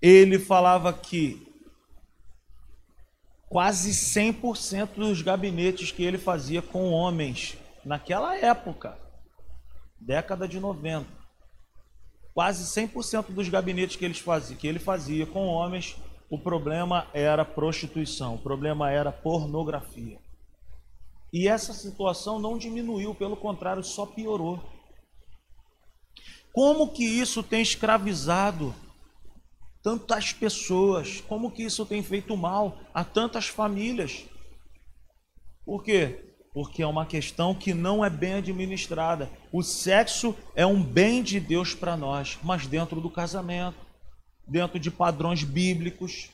[0.00, 1.47] ele falava que
[3.48, 8.98] quase 100% dos gabinetes que ele fazia com homens naquela época,
[9.98, 11.06] década de 90,
[12.34, 15.96] quase 100% dos gabinetes que, eles fazia, que ele fazia com homens,
[16.30, 20.18] o problema era prostituição, o problema era pornografia.
[21.32, 24.62] E essa situação não diminuiu, pelo contrário, só piorou.
[26.52, 28.74] Como que isso tem escravizado
[29.88, 34.26] tantas pessoas, como que isso tem feito mal a tantas famílias?
[35.64, 36.34] Por quê?
[36.52, 39.30] Porque é uma questão que não é bem administrada.
[39.50, 43.78] O sexo é um bem de Deus para nós, mas dentro do casamento,
[44.46, 46.28] dentro de padrões bíblicos.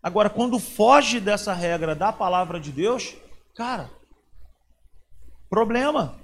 [0.00, 3.16] Agora, quando foge dessa regra da palavra de Deus,
[3.52, 3.90] cara,
[5.50, 6.20] problema.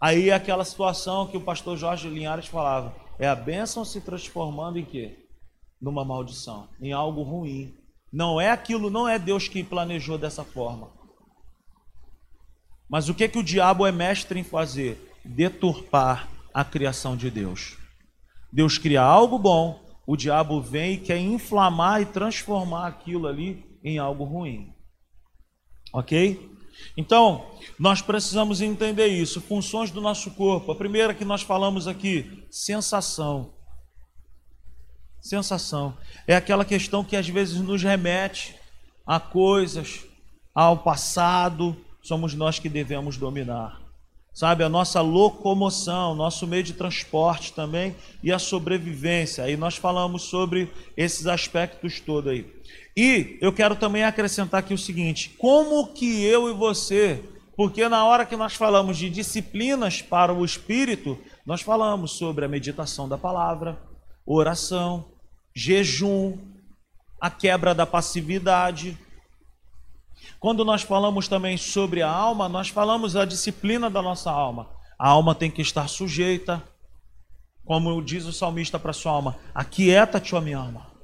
[0.00, 4.78] Aí é aquela situação que o pastor Jorge Linhares falava: é a bênção se transformando
[4.78, 5.23] em quê?
[5.84, 7.74] Numa maldição, em algo ruim.
[8.10, 10.90] Não é aquilo, não é Deus que planejou dessa forma.
[12.88, 15.12] Mas o que que o diabo é mestre em fazer?
[15.22, 17.76] Deturpar a criação de Deus.
[18.50, 23.98] Deus cria algo bom, o diabo vem e quer inflamar e transformar aquilo ali em
[23.98, 24.72] algo ruim.
[25.92, 26.50] Ok?
[26.96, 29.38] Então, nós precisamos entender isso.
[29.38, 30.72] Funções do nosso corpo.
[30.72, 33.52] A primeira que nós falamos aqui, sensação.
[35.24, 35.96] Sensação.
[36.26, 38.54] É aquela questão que às vezes nos remete
[39.06, 40.04] a coisas,
[40.54, 41.74] ao passado.
[42.02, 43.80] Somos nós que devemos dominar.
[44.34, 49.44] Sabe, a nossa locomoção, nosso meio de transporte também e a sobrevivência.
[49.44, 52.46] Aí nós falamos sobre esses aspectos todos aí.
[52.94, 57.24] E eu quero também acrescentar aqui o seguinte: como que eu e você,
[57.56, 62.48] porque na hora que nós falamos de disciplinas para o espírito, nós falamos sobre a
[62.48, 63.78] meditação da palavra,
[64.26, 65.13] oração,
[65.54, 66.38] jejum,
[67.20, 68.98] a quebra da passividade.
[70.40, 74.70] Quando nós falamos também sobre a alma, nós falamos a disciplina da nossa alma.
[74.98, 76.62] A alma tem que estar sujeita,
[77.64, 80.94] como diz o salmista para sua alma: Aquieta-te, ó minha alma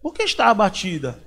[0.00, 1.22] por que está abatida?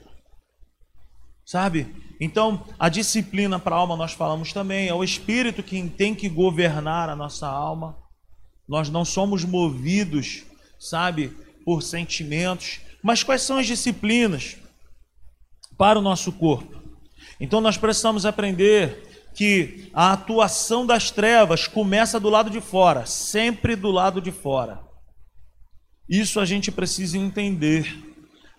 [1.45, 1.93] Sabe?
[2.19, 6.29] Então, a disciplina para a alma nós falamos também, é o espírito quem tem que
[6.29, 7.97] governar a nossa alma.
[8.67, 10.45] Nós não somos movidos,
[10.79, 14.57] sabe, por sentimentos, mas quais são as disciplinas
[15.77, 16.81] para o nosso corpo?
[17.39, 23.75] Então nós precisamos aprender que a atuação das trevas começa do lado de fora, sempre
[23.75, 24.79] do lado de fora.
[26.07, 28.09] Isso a gente precisa entender.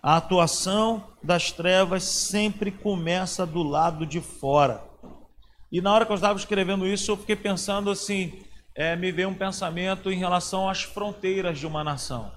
[0.01, 4.83] A atuação das trevas sempre começa do lado de fora.
[5.71, 8.43] E na hora que eu estava escrevendo isso, eu fiquei pensando assim:
[8.75, 12.31] é, me veio um pensamento em relação às fronteiras de uma nação.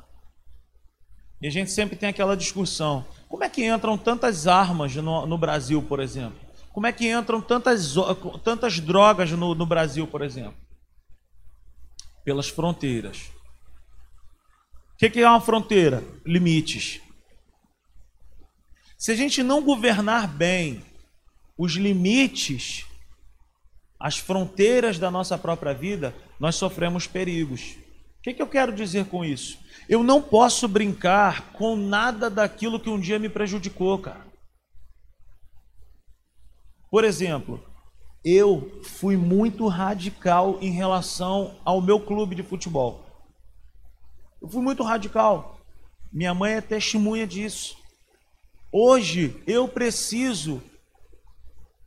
[1.41, 5.39] E a gente sempre tem aquela discussão: como é que entram tantas armas no, no
[5.39, 6.39] Brasil, por exemplo?
[6.73, 7.95] Como é que entram tantas,
[8.45, 10.59] tantas drogas no, no Brasil, por exemplo?
[12.25, 13.31] Pelas fronteiras.
[14.93, 16.03] O que, que é uma fronteira?
[16.25, 17.01] Limites.
[18.99, 20.83] Se a gente não governar bem
[21.57, 22.87] os limites,
[23.99, 27.77] as fronteiras da nossa própria vida, nós sofremos perigos.
[28.27, 29.57] Que, que eu quero dizer com isso?
[29.89, 34.27] Eu não posso brincar com nada daquilo que um dia me prejudicou, cara.
[36.91, 37.65] Por exemplo,
[38.25, 43.07] eu fui muito radical em relação ao meu clube de futebol.
[44.43, 45.61] Eu fui muito radical.
[46.13, 47.77] Minha mãe é testemunha disso.
[48.73, 50.61] Hoje eu preciso,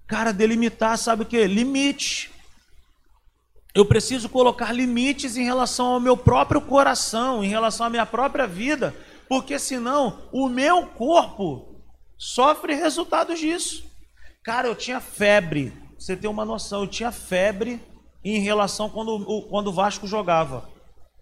[0.07, 1.45] cara, delimitar, sabe o que?
[1.45, 2.31] Limite.
[3.73, 8.47] Eu preciso colocar limites em relação ao meu próprio coração, em relação à minha própria
[8.47, 8.95] vida,
[9.27, 11.83] porque senão o meu corpo
[12.17, 13.85] sofre resultados disso.
[14.43, 17.79] Cara, eu tinha febre, você tem uma noção, eu tinha febre
[18.23, 20.67] em relação quando, quando o Vasco jogava.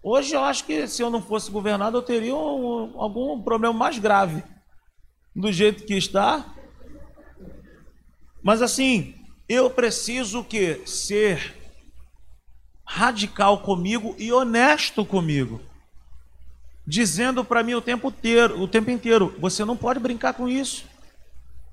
[0.02, 3.98] Hoje eu acho que se eu não fosse governado eu teria um, algum problema mais
[3.98, 4.42] grave.
[5.36, 6.54] Do jeito que está.
[8.42, 9.14] Mas assim,
[9.48, 11.57] eu preciso que ser
[12.88, 15.60] radical comigo e honesto comigo.
[16.86, 20.86] Dizendo para mim o tempo inteiro, o tempo inteiro, você não pode brincar com isso.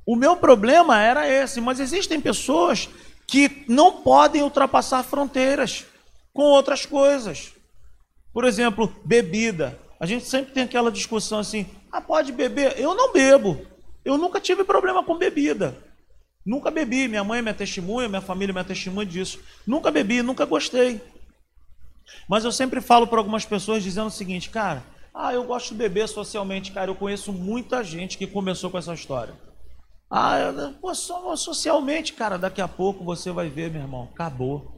[0.06, 2.90] O meu problema era esse, mas existem pessoas
[3.26, 5.86] que não podem ultrapassar fronteiras
[6.34, 7.54] com outras coisas.
[8.34, 9.80] Por exemplo, bebida.
[9.98, 12.78] A gente sempre tem aquela discussão assim: ah, pode beber?
[12.78, 13.66] Eu não bebo.
[14.04, 15.78] Eu nunca tive problema com bebida.
[16.46, 17.08] Nunca bebi.
[17.08, 19.40] Minha mãe é minha testemunha, minha família é minha testemunha disso.
[19.66, 21.02] Nunca bebi, nunca gostei.
[22.30, 25.76] Mas eu sempre falo para algumas pessoas dizendo o seguinte, cara, ah, eu gosto de
[25.76, 26.92] beber socialmente, cara.
[26.92, 29.34] Eu conheço muita gente que começou com essa história.
[30.10, 34.72] Ah, eu, pô, socialmente, cara, daqui a pouco você vai ver, meu irmão, acabou.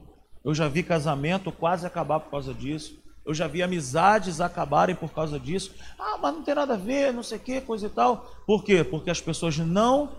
[0.45, 2.97] Eu já vi casamento quase acabar por causa disso.
[3.25, 5.75] Eu já vi amizades acabarem por causa disso.
[5.99, 8.31] Ah, mas não tem nada a ver, não sei o que, coisa e tal.
[8.45, 8.85] Por quê?
[8.85, 10.09] Porque as pessoas não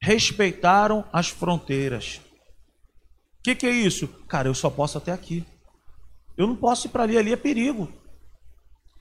[0.00, 2.20] respeitaram as fronteiras.
[3.38, 4.08] O que, que é isso?
[4.28, 5.44] Cara, eu só posso até aqui.
[6.36, 7.92] Eu não posso ir para ali, ali é perigo.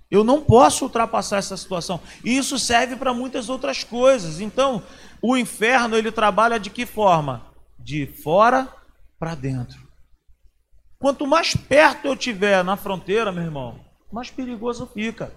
[0.09, 1.99] Eu não posso ultrapassar essa situação.
[2.23, 4.39] E isso serve para muitas outras coisas.
[4.39, 4.81] Então,
[5.21, 7.45] o inferno ele trabalha de que forma?
[7.77, 8.73] De fora
[9.19, 9.87] para dentro.
[10.97, 13.79] Quanto mais perto eu tiver na fronteira, meu irmão,
[14.11, 15.31] mais perigoso fica.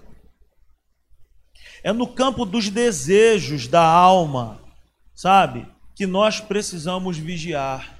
[1.83, 4.60] É no campo dos desejos da alma,
[5.20, 5.66] sabe?
[5.94, 7.98] Que nós precisamos vigiar.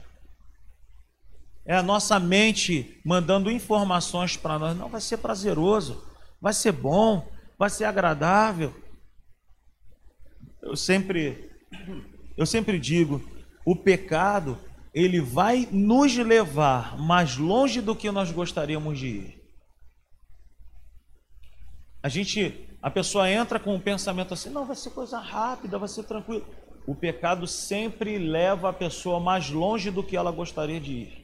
[1.66, 4.76] É a nossa mente mandando informações para nós.
[4.76, 8.74] Não, vai ser prazeroso vai ser bom, vai ser agradável.
[10.62, 11.50] Eu sempre,
[12.37, 13.22] eu sempre digo,
[13.64, 14.59] o pecado
[14.92, 19.40] ele vai nos levar mais longe do que nós gostaríamos de ir.
[22.02, 25.88] A gente, a pessoa entra com um pensamento assim, não, vai ser coisa rápida, vai
[25.88, 26.46] ser tranquilo.
[26.87, 31.21] O pecado sempre leva a pessoa mais longe do que ela gostaria de ir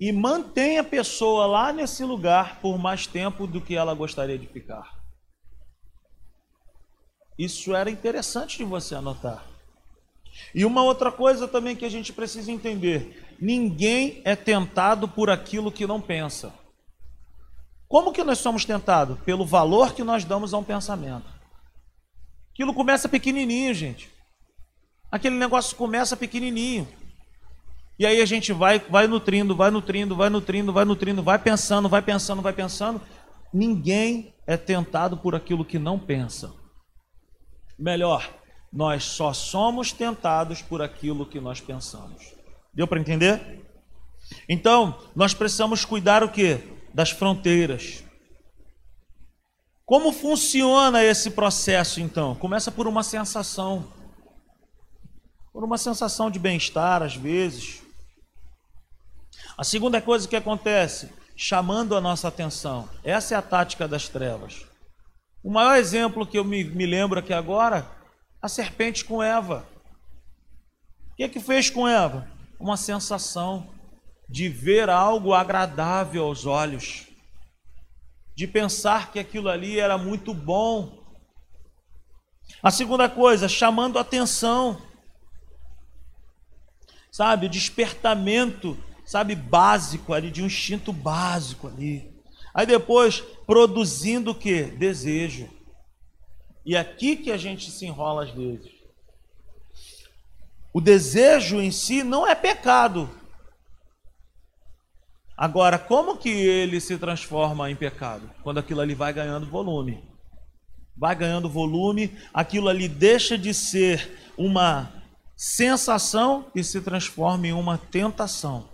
[0.00, 4.46] e mantém a pessoa lá nesse lugar por mais tempo do que ela gostaria de
[4.46, 4.98] ficar.
[7.38, 9.44] Isso era interessante de você anotar.
[10.54, 15.70] E uma outra coisa também que a gente precisa entender: ninguém é tentado por aquilo
[15.70, 16.54] que não pensa.
[17.86, 19.18] Como que nós somos tentados?
[19.20, 21.28] Pelo valor que nós damos a um pensamento.
[22.52, 24.10] Aquilo começa pequenininho, gente.
[25.10, 26.86] Aquele negócio começa pequenininho.
[27.98, 31.88] E aí a gente vai, vai nutrindo, vai nutrindo, vai nutrindo, vai nutrindo, vai pensando,
[31.88, 33.00] vai pensando, vai pensando.
[33.52, 36.52] Ninguém é tentado por aquilo que não pensa.
[37.78, 38.30] Melhor,
[38.72, 42.32] nós só somos tentados por aquilo que nós pensamos.
[42.72, 43.66] Deu para entender?
[44.48, 46.58] Então, nós precisamos cuidar o que?
[46.94, 48.04] Das fronteiras.
[49.84, 52.34] Como funciona esse processo então?
[52.36, 53.92] Começa por uma sensação.
[55.52, 57.82] Por uma sensação de bem-estar às vezes,
[59.58, 62.88] a segunda coisa que acontece, chamando a nossa atenção.
[63.02, 64.64] Essa é a tática das trevas.
[65.42, 67.90] O maior exemplo que eu me, me lembro aqui agora,
[68.40, 69.66] a serpente com Eva.
[71.12, 72.30] O que, é que fez com Eva?
[72.58, 73.68] Uma sensação
[74.28, 77.08] de ver algo agradável aos olhos,
[78.36, 81.02] de pensar que aquilo ali era muito bom.
[82.62, 84.80] A segunda coisa, chamando atenção,
[87.20, 92.10] sabe, despertamento sabe, básico ali, de um instinto básico ali.
[92.54, 94.62] Aí depois, produzindo o que?
[94.62, 95.46] Desejo.
[96.64, 98.70] E é aqui que a gente se enrola às vezes.
[100.72, 103.10] O desejo em si não é pecado.
[105.36, 108.30] Agora, como que ele se transforma em pecado?
[108.42, 110.02] Quando aquilo ali vai ganhando volume.
[110.96, 114.99] Vai ganhando volume, aquilo ali deixa de ser uma
[115.40, 118.68] sensação e se transforma em uma tentação.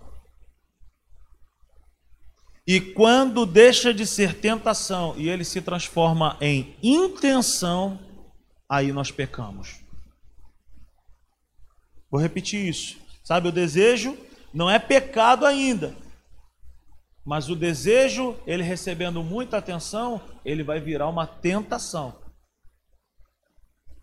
[2.67, 8.01] E quando deixa de ser tentação e ele se transforma em intenção,
[8.69, 9.81] aí nós pecamos.
[12.11, 12.99] Vou repetir isso.
[13.23, 14.19] Sabe, o desejo
[14.53, 15.95] não é pecado ainda.
[17.25, 22.26] Mas o desejo, ele recebendo muita atenção, ele vai virar uma tentação.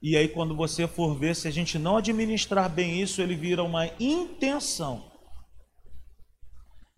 [0.03, 3.63] E aí, quando você for ver, se a gente não administrar bem isso, ele vira
[3.63, 5.09] uma intenção.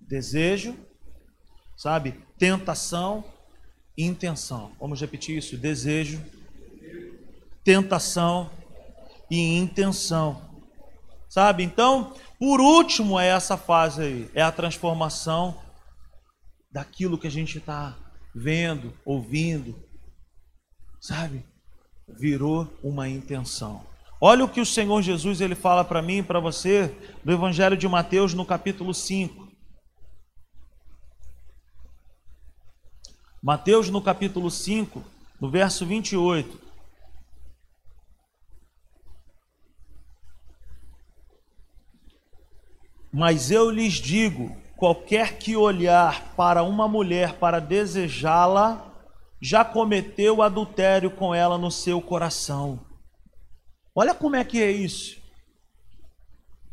[0.02, 0.76] Desejo,
[1.78, 2.14] sabe?
[2.40, 3.24] Tentação
[3.96, 4.76] intenção.
[4.80, 6.20] Vamos repetir isso: desejo,
[7.64, 8.50] tentação
[9.30, 10.42] e intenção.
[11.30, 11.62] Sabe?
[11.64, 15.62] Então, por último, é essa fase aí, é a transformação
[16.72, 17.96] daquilo que a gente está
[18.34, 19.76] vendo, ouvindo,
[21.00, 21.46] sabe?
[22.08, 23.86] Virou uma intenção.
[24.20, 27.76] Olha o que o Senhor Jesus ele fala para mim e para você do Evangelho
[27.76, 29.46] de Mateus no capítulo 5.
[33.42, 35.04] Mateus no capítulo 5,
[35.40, 36.60] no verso 28.
[43.14, 48.95] Mas eu lhes digo: qualquer que olhar para uma mulher para desejá-la,
[49.46, 52.84] já cometeu adultério com ela no seu coração.
[53.94, 55.22] Olha como é que é isso.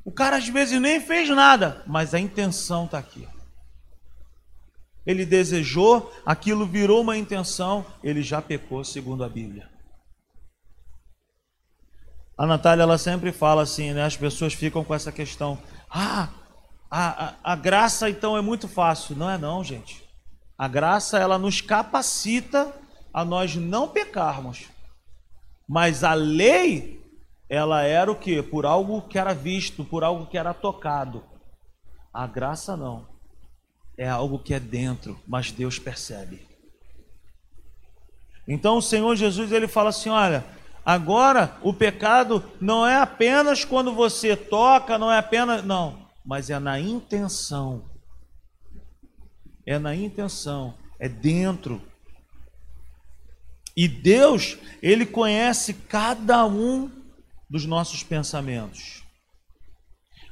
[0.02, 3.28] O cara às vezes nem fez nada, mas a intenção está aqui.
[5.04, 9.68] Ele desejou, aquilo virou uma intenção, ele já pecou, segundo a Bíblia.
[12.38, 14.02] A Natália, ela sempre fala assim, né?
[14.02, 15.58] As pessoas ficam com essa questão.
[15.90, 16.30] Ah,
[16.90, 19.14] a, a, a graça então é muito fácil.
[19.14, 20.01] Não é não, gente.
[20.62, 22.72] A graça, ela nos capacita
[23.12, 24.68] a nós não pecarmos.
[25.68, 27.04] Mas a lei,
[27.48, 28.40] ela era o que?
[28.44, 31.24] Por algo que era visto, por algo que era tocado.
[32.14, 33.08] A graça não.
[33.98, 36.46] É algo que é dentro, mas Deus percebe.
[38.46, 40.44] Então o Senhor Jesus ele fala assim: olha,
[40.86, 45.64] Agora, o pecado não é apenas quando você toca, não é apenas.
[45.64, 47.90] Não, mas é na intenção.
[49.66, 51.80] É na intenção, é dentro.
[53.76, 56.90] E Deus, Ele conhece cada um
[57.48, 59.02] dos nossos pensamentos.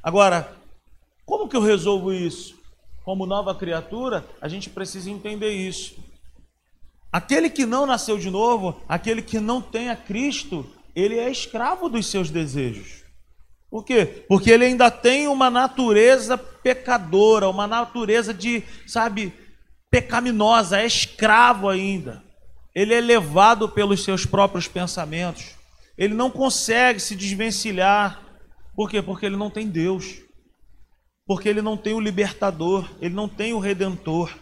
[0.03, 0.55] Agora,
[1.25, 2.59] como que eu resolvo isso?
[3.03, 5.95] Como nova criatura, a gente precisa entender isso.
[7.11, 10.65] Aquele que não nasceu de novo, aquele que não tem a Cristo,
[10.95, 13.00] ele é escravo dos seus desejos.
[13.71, 14.25] Por quê?
[14.27, 19.33] Porque ele ainda tem uma natureza pecadora, uma natureza de, sabe,
[19.89, 22.21] pecaminosa, é escravo ainda.
[22.75, 25.55] Ele é levado pelos seus próprios pensamentos.
[25.97, 28.21] Ele não consegue se desvencilhar.
[28.75, 29.01] Por quê?
[29.01, 30.21] Porque ele não tem Deus.
[31.25, 34.33] Porque ele não tem o libertador, ele não tem o redentor.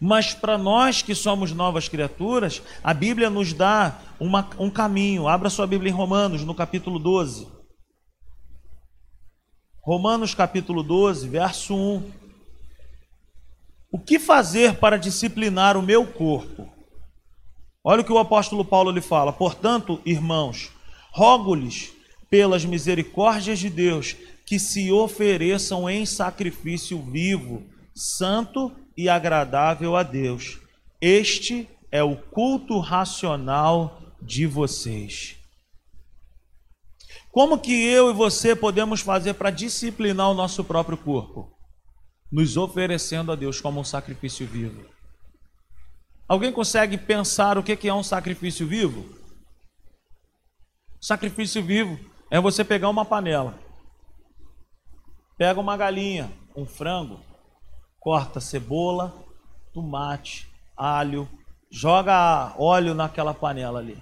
[0.00, 5.28] Mas para nós que somos novas criaturas, a Bíblia nos dá uma, um caminho.
[5.28, 7.48] Abra sua Bíblia em Romanos, no capítulo 12.
[9.84, 12.12] Romanos, capítulo 12, verso 1.
[13.90, 16.72] O que fazer para disciplinar o meu corpo?
[17.84, 19.32] Olha o que o apóstolo Paulo lhe fala.
[19.32, 20.70] Portanto, irmãos,
[21.10, 21.92] rogo-lhes
[22.30, 24.16] pelas misericórdias de Deus
[24.46, 27.64] que se ofereçam em sacrifício vivo,
[27.94, 30.58] santo e agradável a Deus.
[31.00, 35.36] Este é o culto racional de vocês.
[37.30, 41.50] Como que eu e você podemos fazer para disciplinar o nosso próprio corpo?
[42.30, 44.84] Nos oferecendo a Deus como um sacrifício vivo.
[46.28, 49.06] Alguém consegue pensar o que é um sacrifício vivo?
[51.00, 51.98] Sacrifício vivo
[52.30, 53.58] é você pegar uma panela,
[55.36, 57.20] pega uma galinha, um frango,
[58.02, 59.14] corta cebola,
[59.72, 61.28] tomate, alho,
[61.70, 63.96] joga óleo naquela panela ali.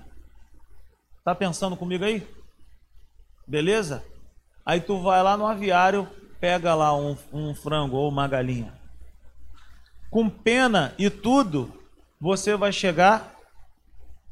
[1.22, 2.26] Tá pensando comigo aí?
[3.46, 4.02] Beleza?
[4.64, 6.08] Aí tu vai lá no aviário,
[6.40, 8.72] pega lá um, um frango ou uma galinha.
[10.10, 11.70] Com pena e tudo,
[12.18, 13.36] você vai chegar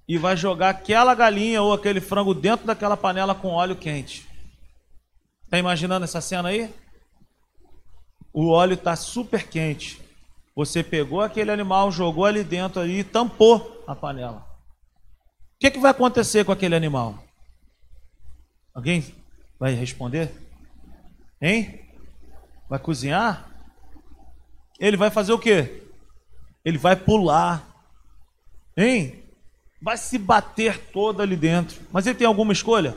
[0.08, 4.26] e vai jogar aquela galinha ou aquele frango dentro daquela panela com óleo quente.
[5.50, 6.74] Tá imaginando essa cena aí?
[8.40, 10.00] O óleo está super quente.
[10.54, 14.46] Você pegou aquele animal, jogou ali dentro e tampou a panela.
[15.56, 17.20] O que, que vai acontecer com aquele animal?
[18.72, 19.04] Alguém
[19.58, 20.30] vai responder?
[21.42, 21.80] Hein?
[22.70, 23.50] Vai cozinhar?
[24.78, 25.82] Ele vai fazer o quê?
[26.64, 27.66] Ele vai pular.
[28.76, 29.20] Hein?
[29.82, 31.80] Vai se bater todo ali dentro.
[31.90, 32.96] Mas ele tem alguma escolha?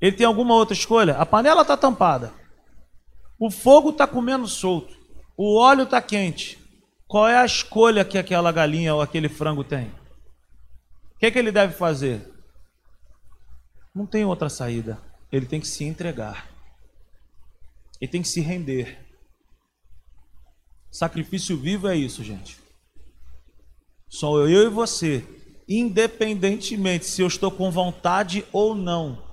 [0.00, 1.16] Ele tem alguma outra escolha?
[1.18, 2.32] A panela está tampada.
[3.38, 4.96] O fogo está comendo solto.
[5.36, 6.58] O óleo está quente.
[7.06, 9.86] Qual é a escolha que aquela galinha ou aquele frango tem?
[11.14, 12.32] O que, é que ele deve fazer?
[13.94, 15.00] Não tem outra saída.
[15.30, 16.48] Ele tem que se entregar.
[18.00, 18.98] Ele tem que se render.
[20.90, 22.58] Sacrifício vivo é isso, gente.
[24.08, 25.26] Só eu e você,
[25.68, 29.23] independentemente se eu estou com vontade ou não,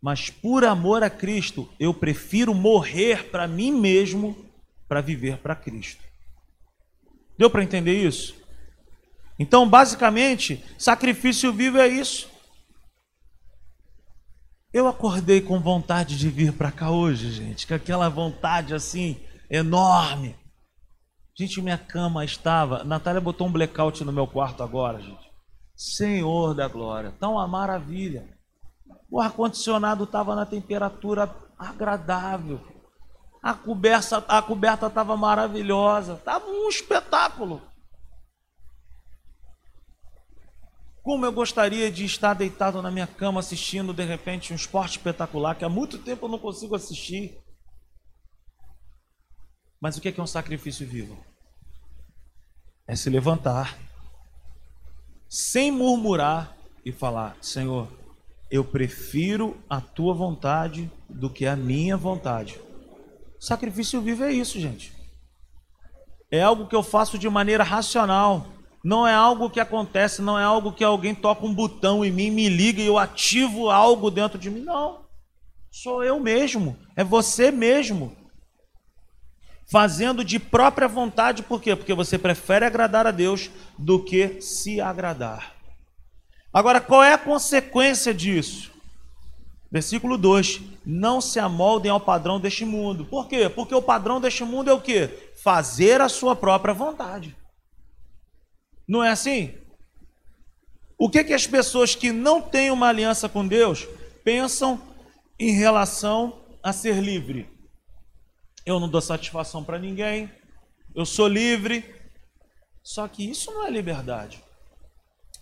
[0.00, 4.36] mas por amor a Cristo, eu prefiro morrer para mim mesmo
[4.88, 6.02] para viver para Cristo.
[7.38, 8.34] Deu para entender isso?
[9.38, 12.30] Então, basicamente, sacrifício vivo é isso.
[14.72, 19.20] Eu acordei com vontade de vir para cá hoje, gente, com aquela vontade assim
[19.50, 20.36] enorme.
[21.38, 22.82] Gente, minha cama estava.
[22.82, 25.30] Natália botou um blackout no meu quarto agora, gente.
[25.74, 28.35] Senhor da glória, tão uma maravilha.
[29.10, 32.60] O ar-condicionado estava na temperatura agradável.
[33.42, 36.14] A coberta a coberta estava maravilhosa.
[36.14, 37.62] Estava um espetáculo.
[41.02, 45.54] Como eu gostaria de estar deitado na minha cama assistindo de repente um esporte espetacular
[45.54, 47.38] que há muito tempo eu não consigo assistir.
[49.80, 51.16] Mas o que é, é um sacrifício vivo?
[52.88, 53.78] É se levantar,
[55.28, 57.88] sem murmurar e falar: Senhor,
[58.50, 62.60] eu prefiro a tua vontade do que a minha vontade.
[63.40, 64.92] Sacrifício vivo é isso, gente.
[66.30, 68.46] É algo que eu faço de maneira racional.
[68.84, 72.30] Não é algo que acontece, não é algo que alguém toca um botão em mim,
[72.30, 74.60] me liga e eu ativo algo dentro de mim.
[74.60, 75.04] Não.
[75.70, 76.76] Sou eu mesmo.
[76.94, 78.16] É você mesmo.
[79.68, 81.74] Fazendo de própria vontade, por quê?
[81.74, 85.55] Porque você prefere agradar a Deus do que se agradar.
[86.56, 88.72] Agora, qual é a consequência disso?
[89.70, 93.04] Versículo 2: Não se amoldem ao padrão deste mundo.
[93.04, 93.50] Por quê?
[93.50, 95.32] Porque o padrão deste mundo é o quê?
[95.42, 97.36] Fazer a sua própria vontade.
[98.88, 99.52] Não é assim?
[100.96, 103.86] O que, que as pessoas que não têm uma aliança com Deus
[104.24, 104.80] pensam
[105.38, 107.50] em relação a ser livre?
[108.64, 110.32] Eu não dou satisfação para ninguém,
[110.94, 111.84] eu sou livre.
[112.82, 114.42] Só que isso não é liberdade,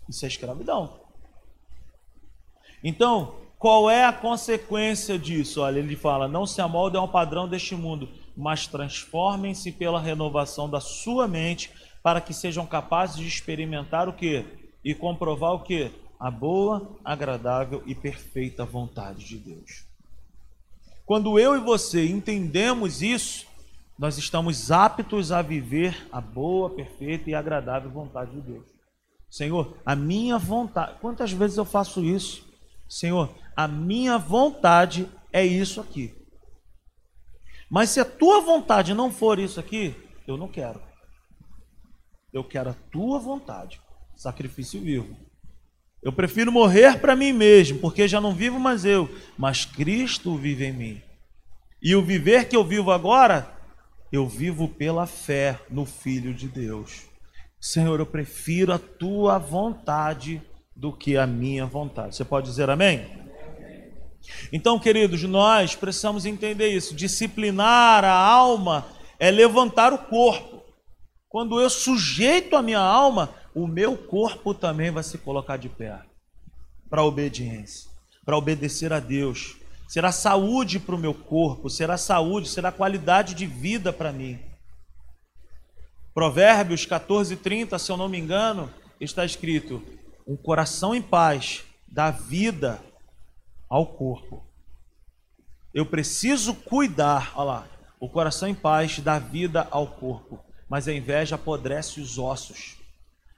[0.08, 1.03] isso é escravidão.
[2.84, 5.62] Então, qual é a consequência disso?
[5.62, 10.80] Olha, ele fala: não se amoldem ao padrão deste mundo, mas transformem-se pela renovação da
[10.80, 11.72] sua mente
[12.02, 14.44] para que sejam capazes de experimentar o que?
[14.84, 15.90] E comprovar o que?
[16.20, 19.86] A boa, agradável e perfeita vontade de Deus.
[21.06, 23.46] Quando eu e você entendemos isso,
[23.98, 28.66] nós estamos aptos a viver a boa, perfeita e agradável vontade de Deus.
[29.30, 30.98] Senhor, a minha vontade.
[31.00, 32.53] Quantas vezes eu faço isso?
[32.94, 36.14] Senhor, a minha vontade é isso aqui.
[37.68, 39.96] Mas se a tua vontade não for isso aqui,
[40.28, 40.80] eu não quero.
[42.32, 43.80] Eu quero a tua vontade,
[44.14, 45.16] sacrifício vivo.
[46.04, 50.66] Eu prefiro morrer para mim mesmo, porque já não vivo mais eu, mas Cristo vive
[50.66, 51.02] em mim.
[51.82, 53.58] E o viver que eu vivo agora,
[54.12, 57.06] eu vivo pela fé no Filho de Deus.
[57.60, 60.40] Senhor, eu prefiro a tua vontade
[60.74, 62.16] do que a minha vontade.
[62.16, 63.24] Você pode dizer amém?
[64.52, 66.94] Então, queridos, nós precisamos entender isso.
[66.94, 68.86] Disciplinar a alma
[69.18, 70.62] é levantar o corpo.
[71.28, 76.00] Quando eu sujeito a minha alma, o meu corpo também vai se colocar de pé
[76.88, 77.90] para obediência,
[78.24, 79.56] para obedecer a Deus.
[79.88, 84.38] Será saúde para o meu corpo, será saúde, será qualidade de vida para mim.
[86.14, 88.70] Provérbios 14, 30, se eu não me engano,
[89.00, 89.82] está escrito:
[90.26, 92.80] um coração em paz dá vida
[93.68, 94.44] ao corpo.
[95.72, 97.68] Eu preciso cuidar, olha lá,
[98.00, 102.76] o coração em paz dá vida ao corpo mas a inveja apodrece os ossos.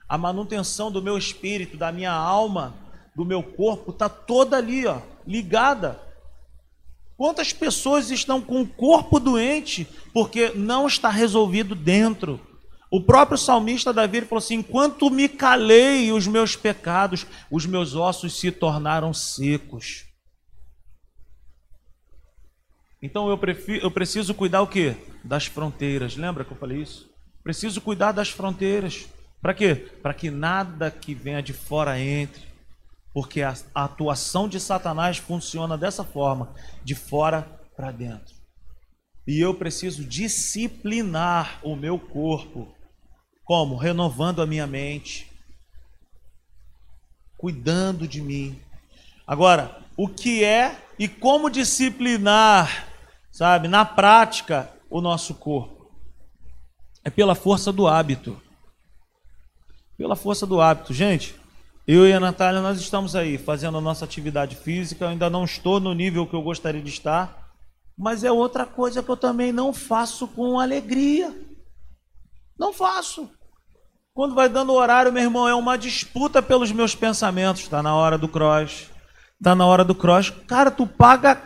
[0.08, 2.74] A manutenção do meu espírito, da minha alma,
[3.14, 6.00] do meu corpo, está toda ali, ó, ligada.
[7.16, 12.40] Quantas pessoas estão com o corpo doente porque não está resolvido dentro?
[12.96, 18.40] O próprio salmista Davi falou assim: enquanto me calei os meus pecados, os meus ossos
[18.40, 20.06] se tornaram secos.
[23.02, 24.96] Então eu, prefiro, eu preciso cuidar o que?
[25.22, 26.16] Das fronteiras.
[26.16, 27.10] Lembra que eu falei isso?
[27.44, 29.06] Preciso cuidar das fronteiras.
[29.42, 29.74] Para quê?
[29.74, 32.44] Para que nada que venha de fora entre.
[33.12, 37.42] Porque a, a atuação de Satanás funciona dessa forma, de fora
[37.76, 38.34] para dentro.
[39.26, 42.74] E eu preciso disciplinar o meu corpo.
[43.46, 43.76] Como?
[43.76, 45.30] Renovando a minha mente,
[47.38, 48.60] cuidando de mim.
[49.24, 52.88] Agora, o que é e como disciplinar,
[53.30, 55.92] sabe, na prática, o nosso corpo?
[57.04, 58.42] É pela força do hábito.
[59.96, 60.92] Pela força do hábito.
[60.92, 61.36] Gente,
[61.86, 65.04] eu e a Natália, nós estamos aí fazendo a nossa atividade física.
[65.04, 67.54] Eu ainda não estou no nível que eu gostaria de estar.
[67.96, 71.32] Mas é outra coisa que eu também não faço com alegria.
[72.58, 73.30] Não faço.
[74.16, 77.60] Quando vai dando horário, meu irmão, é uma disputa pelos meus pensamentos.
[77.60, 78.90] Está na hora do cross.
[79.38, 80.30] Está na hora do cross.
[80.30, 81.42] Cara, tu paga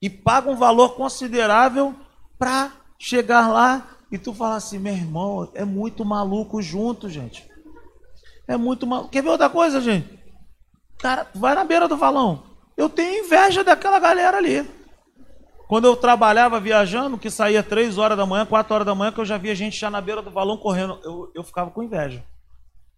[0.00, 1.92] e paga um valor considerável
[2.38, 2.70] para
[3.00, 7.44] chegar lá e tu falar assim, meu irmão, é muito maluco junto, gente.
[8.46, 9.10] É muito maluco.
[9.10, 10.20] Quer ver outra coisa, gente?
[11.00, 12.44] Cara, vai na beira do valão.
[12.76, 14.64] Eu tenho inveja daquela galera ali.
[15.68, 19.20] Quando eu trabalhava viajando, que saía 3 horas da manhã, 4 horas da manhã, que
[19.20, 22.24] eu já via gente já na beira do valão correndo, eu, eu ficava com inveja.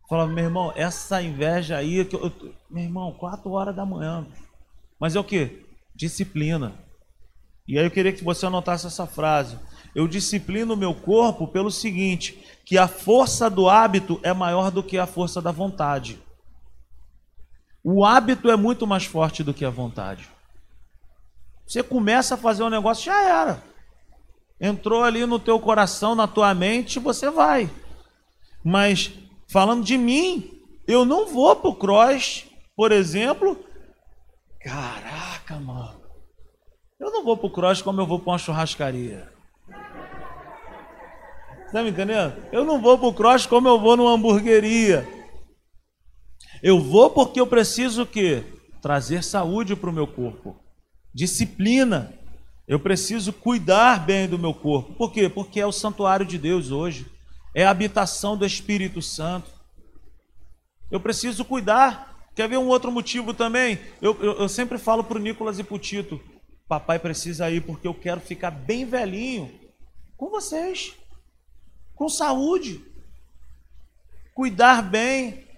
[0.09, 4.25] Falava, meu irmão, essa inveja aí, que eu, eu, meu irmão, 4 horas da manhã.
[5.01, 5.67] Mas é o que?
[5.97, 6.73] Disciplina.
[7.67, 9.59] E aí eu queria que você anotasse essa frase.
[9.93, 14.83] Eu disciplino o meu corpo pelo seguinte: que a força do hábito é maior do
[14.83, 16.21] que a força da vontade.
[17.83, 20.29] O hábito é muito mais forte do que a vontade.
[21.71, 23.63] Você começa a fazer um negócio, já era.
[24.61, 27.71] Entrou ali no teu coração, na tua mente, você vai.
[28.65, 29.13] Mas
[29.49, 30.51] falando de mim,
[30.85, 32.45] eu não vou pro cross,
[32.75, 33.57] por exemplo.
[34.61, 36.01] Caraca, mano.
[36.99, 39.33] Eu não vou pro cross como eu vou para uma churrascaria.
[41.71, 42.35] Tá me entendendo?
[42.51, 45.09] Eu não vou pro cross como eu vou numa hamburgueria.
[46.65, 48.43] Eu vou porque eu preciso o quê?
[48.83, 50.69] Trazer saúde para o meu corpo
[51.15, 52.13] disciplina.
[52.67, 54.93] Eu preciso cuidar bem do meu corpo.
[54.95, 55.29] Por quê?
[55.29, 57.07] Porque é o santuário de Deus hoje.
[57.55, 59.51] É a habitação do Espírito Santo.
[60.91, 62.29] Eu preciso cuidar.
[62.35, 63.79] Quer ver um outro motivo também?
[64.01, 66.21] Eu, eu, eu sempre falo para o Nicolas e para o Tito:
[66.69, 69.51] Papai precisa ir porque eu quero ficar bem velhinho
[70.17, 70.95] com vocês,
[71.95, 72.85] com saúde,
[74.35, 75.49] cuidar bem,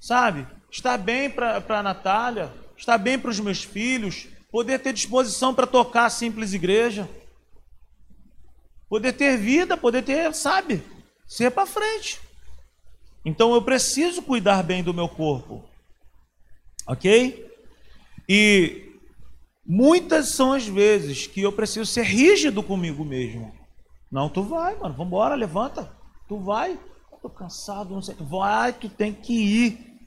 [0.00, 0.46] sabe?
[0.70, 5.66] Estar bem para a Natália, estar bem para os meus filhos, poder ter disposição para
[5.66, 7.08] tocar a simples igreja,
[8.88, 10.82] poder ter vida, poder ter, sabe,
[11.26, 12.20] ser para frente.
[13.24, 15.64] Então eu preciso cuidar bem do meu corpo,
[16.86, 17.48] ok?
[18.28, 18.98] E
[19.64, 23.54] muitas são as vezes que eu preciso ser rígido comigo mesmo.
[24.10, 25.96] Não, tu vai, mano, vambora, levanta,
[26.28, 26.78] tu vai.
[27.22, 28.16] Tô cansado, não sei.
[28.18, 30.00] Vai, tu tem que ir.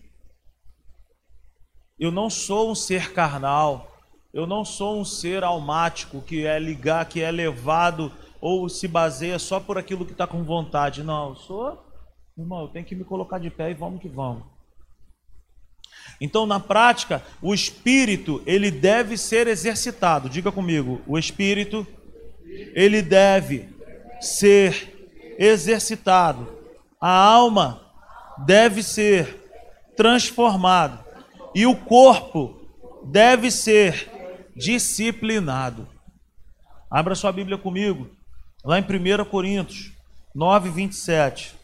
[1.99, 3.92] Eu não sou um ser carnal.
[4.33, 8.11] Eu não sou um ser almático que é ligar, que é levado
[8.41, 11.03] ou se baseia só por aquilo que está com vontade.
[11.03, 11.85] Não, eu sou,
[12.35, 14.43] irmão, eu tenho que me colocar de pé e vamos que vamos.
[16.19, 20.27] Então, na prática, o espírito, ele deve ser exercitado.
[20.27, 21.85] Diga comigo, o espírito,
[22.73, 23.69] ele deve
[24.19, 26.51] ser exercitado.
[26.99, 27.81] A alma
[28.47, 29.43] deve ser
[29.95, 31.05] transformada.
[31.53, 32.59] E o corpo
[33.05, 34.09] deve ser
[34.55, 35.87] disciplinado.
[36.89, 38.09] Abra sua Bíblia comigo,
[38.63, 39.91] lá em 1 Coríntios
[40.35, 41.55] 9, 27.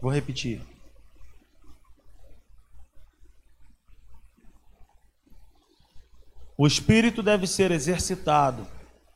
[0.00, 0.60] Vou repetir.
[6.58, 8.66] O espírito deve ser exercitado,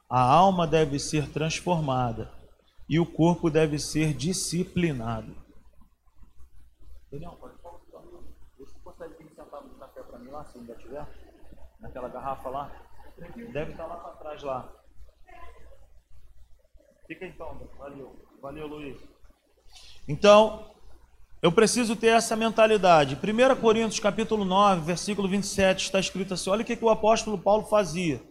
[0.09, 2.33] a alma deve ser transformada
[2.89, 5.37] e o corpo deve ser disciplinado.
[7.11, 7.59] Daniel, pode
[10.31, 11.07] lá, se ainda tiver,
[11.81, 12.71] naquela garrafa lá.
[13.53, 14.73] Deve estar lá para trás lá.
[17.07, 18.27] Fica então, valeu.
[18.43, 19.01] Valeu, Luiz.
[20.07, 20.71] Então,
[21.43, 23.17] eu preciso ter essa mentalidade.
[23.17, 27.39] 1 Coríntios capítulo 9, versículo 27, está escrito assim: olha o que, que o apóstolo
[27.39, 28.23] Paulo fazia.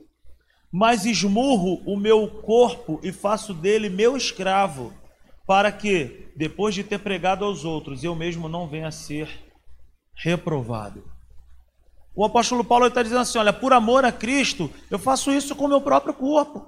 [0.72, 4.94] Mas esmurro o meu corpo e faço dele meu escravo,
[5.48, 9.30] para que, depois de ter pregado aos outros, eu mesmo não venha a ser
[10.14, 11.15] reprovado.
[12.16, 15.66] O apóstolo Paulo está dizendo assim: olha, por amor a Cristo, eu faço isso com
[15.66, 16.66] o meu próprio corpo.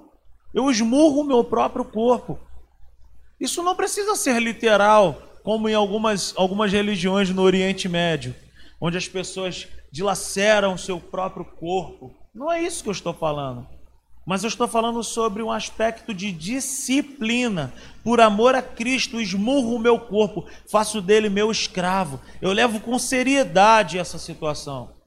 [0.52, 2.38] Eu esmurro o meu próprio corpo.
[3.40, 8.34] Isso não precisa ser literal, como em algumas, algumas religiões no Oriente Médio,
[8.80, 12.14] onde as pessoas dilaceram o seu próprio corpo.
[12.34, 13.66] Não é isso que eu estou falando.
[14.26, 17.72] Mas eu estou falando sobre um aspecto de disciplina.
[18.04, 22.20] Por amor a Cristo, esmurro o meu corpo, faço dele meu escravo.
[22.42, 24.97] Eu levo com seriedade essa situação.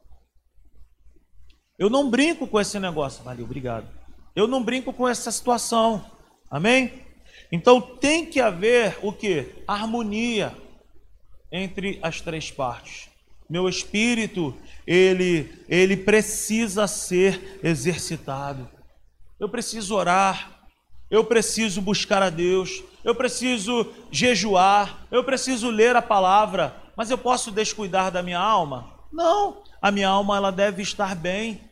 [1.82, 3.24] Eu não brinco com esse negócio.
[3.24, 3.88] Valeu, obrigado.
[4.36, 6.06] Eu não brinco com essa situação.
[6.48, 6.94] Amém?
[7.52, 9.64] Então tem que haver o que?
[9.68, 10.56] Harmonia
[11.52, 13.10] entre as três partes.
[13.50, 14.56] Meu espírito,
[14.86, 18.70] ele, ele precisa ser exercitado.
[19.40, 20.70] Eu preciso orar,
[21.10, 27.18] eu preciso buscar a Deus, eu preciso jejuar, eu preciso ler a palavra, mas eu
[27.18, 28.94] posso descuidar da minha alma?
[29.12, 31.71] Não, a minha alma ela deve estar bem.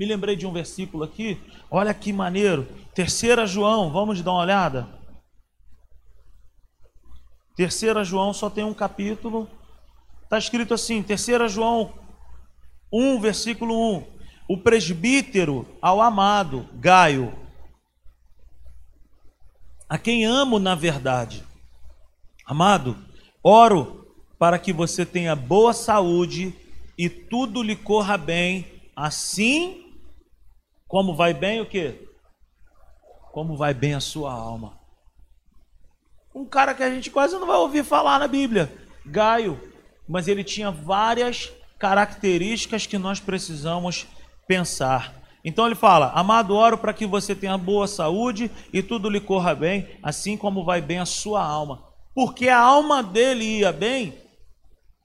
[0.00, 1.38] Me lembrei de um versículo aqui,
[1.70, 2.66] olha que maneiro.
[2.94, 4.88] Terceira João, vamos dar uma olhada?
[7.54, 9.46] Terceira João só tem um capítulo.
[10.22, 11.92] Está escrito assim, Terceira João,
[12.90, 14.06] 1, versículo 1.
[14.48, 17.38] O presbítero ao amado Gaio,
[19.86, 21.44] a quem amo na verdade.
[22.46, 22.96] Amado,
[23.44, 26.54] oro para que você tenha boa saúde
[26.96, 29.89] e tudo lhe corra bem, assim
[30.90, 32.04] como vai bem o quê?
[33.30, 34.76] Como vai bem a sua alma.
[36.34, 38.68] Um cara que a gente quase não vai ouvir falar na Bíblia,
[39.06, 39.60] Gaio,
[40.08, 44.08] mas ele tinha várias características que nós precisamos
[44.48, 45.14] pensar.
[45.44, 49.54] Então ele fala: Amado, oro para que você tenha boa saúde e tudo lhe corra
[49.54, 51.84] bem, assim como vai bem a sua alma.
[52.12, 54.12] Porque a alma dele ia bem,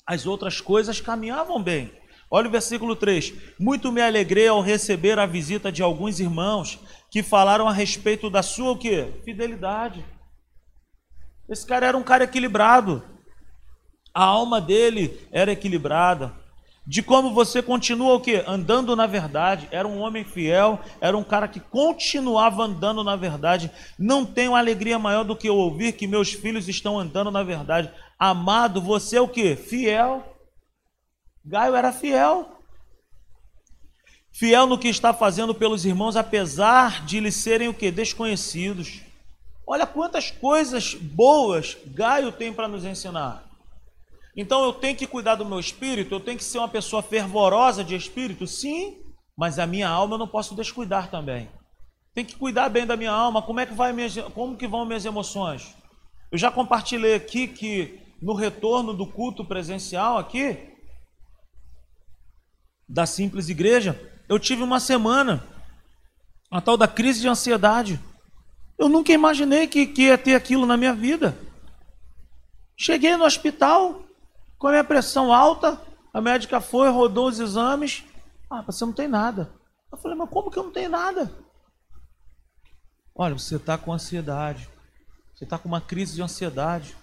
[0.04, 1.92] as outras coisas caminhavam bem.
[2.30, 6.80] Olha o versículo 3: Muito me alegrei ao receber a visita de alguns irmãos
[7.12, 9.14] que falaram a respeito da sua o quê?
[9.24, 10.04] Fidelidade.
[11.48, 13.04] Esse cara era um cara equilibrado.
[14.14, 16.34] A alma dele era equilibrada.
[16.88, 18.44] De como você continua o quê?
[18.48, 19.68] Andando na verdade.
[19.72, 23.72] Era um homem fiel, era um cara que continuava andando na verdade.
[23.98, 27.92] Não tenho alegria maior do que ouvir que meus filhos estão andando na verdade.
[28.18, 29.56] Amado, você é o quê?
[29.56, 30.35] Fiel.
[31.46, 32.60] Gaio era fiel.
[34.32, 37.92] Fiel no que está fazendo pelos irmãos, apesar de lhes serem o que?
[37.92, 39.02] Desconhecidos.
[39.68, 43.44] Olha quantas coisas boas Gaio tem para nos ensinar.
[44.36, 47.84] Então eu tenho que cuidar do meu espírito, eu tenho que ser uma pessoa fervorosa
[47.84, 48.98] de espírito, sim,
[49.38, 51.48] mas a minha alma eu não posso descuidar também.
[52.14, 53.42] Tem que cuidar bem da minha alma.
[53.42, 55.76] Como é que vai minhas, como que vão minhas emoções?
[56.32, 60.75] Eu já compartilhei aqui que no retorno do culto presencial aqui
[62.88, 65.44] da simples igreja, eu tive uma semana
[66.50, 68.00] a tal da crise de ansiedade.
[68.78, 71.38] Eu nunca imaginei que, que ia ter aquilo na minha vida.
[72.78, 74.04] Cheguei no hospital
[74.58, 75.82] com a minha pressão alta,
[76.14, 78.04] a médica foi, rodou os exames.
[78.50, 79.52] Ah, você não tem nada.
[79.92, 81.32] Eu falei, mas como que eu não tenho nada?
[83.14, 84.70] Olha, você está com ansiedade.
[85.34, 86.96] Você está com uma crise de ansiedade.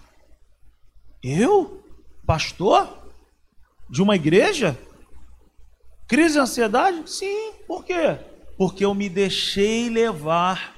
[1.23, 1.83] Eu?
[2.25, 3.11] Pastor?
[3.89, 4.77] De uma igreja?
[6.07, 7.09] Crise de ansiedade?
[7.09, 7.53] Sim.
[7.67, 8.17] Por quê?
[8.57, 10.75] Porque eu me deixei levar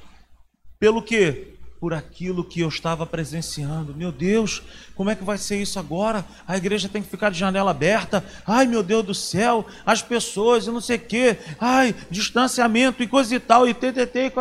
[0.80, 1.54] pelo quê?
[1.80, 3.94] Por aquilo que eu estava presenciando.
[3.94, 4.64] Meu Deus,
[4.96, 6.26] como é que vai ser isso agora?
[6.48, 8.24] A igreja tem que ficar de janela aberta.
[8.46, 11.38] Ai, meu Deus do céu, as pessoas não sei o quê.
[11.60, 14.32] Ai, distanciamento e coisa e tal, e TTT.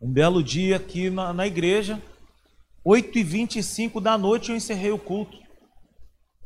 [0.00, 2.02] Um belo dia aqui na, na igreja,
[2.84, 5.45] 8h25 da noite eu encerrei o culto.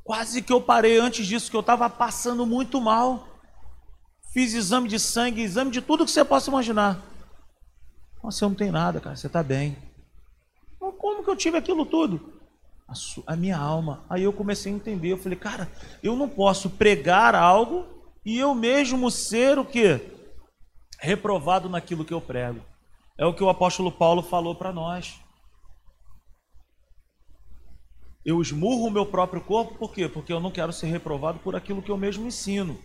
[0.04, 3.28] Quase que eu parei antes disso, que eu estava passando muito mal.
[4.32, 7.02] Fiz exame de sangue, exame de tudo que você possa imaginar.
[8.22, 9.76] Você não tem nada, cara, você está bem.
[10.80, 12.34] Mas como que eu tive aquilo tudo?
[12.86, 14.04] A, sua, a, minha alma.
[14.08, 15.12] Aí eu comecei a entender.
[15.12, 15.70] Eu falei, cara,
[16.02, 17.86] eu não posso pregar algo
[18.24, 20.00] e eu mesmo ser o quê?
[20.98, 22.60] Reprovado naquilo que eu prego.
[23.16, 25.20] É o que o apóstolo Paulo falou para nós.
[28.24, 30.08] Eu esmurro o meu próprio corpo, por quê?
[30.08, 32.78] Porque eu não quero ser reprovado por aquilo que eu mesmo ensino.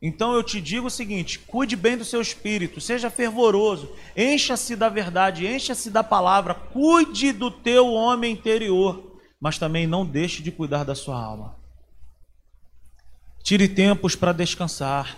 [0.00, 4.88] Então eu te digo o seguinte: cuide bem do seu espírito, seja fervoroso, encha-se da
[4.88, 10.84] verdade, encha-se da palavra, cuide do teu homem interior, mas também não deixe de cuidar
[10.84, 11.56] da sua alma.
[13.42, 15.16] Tire tempos para descansar.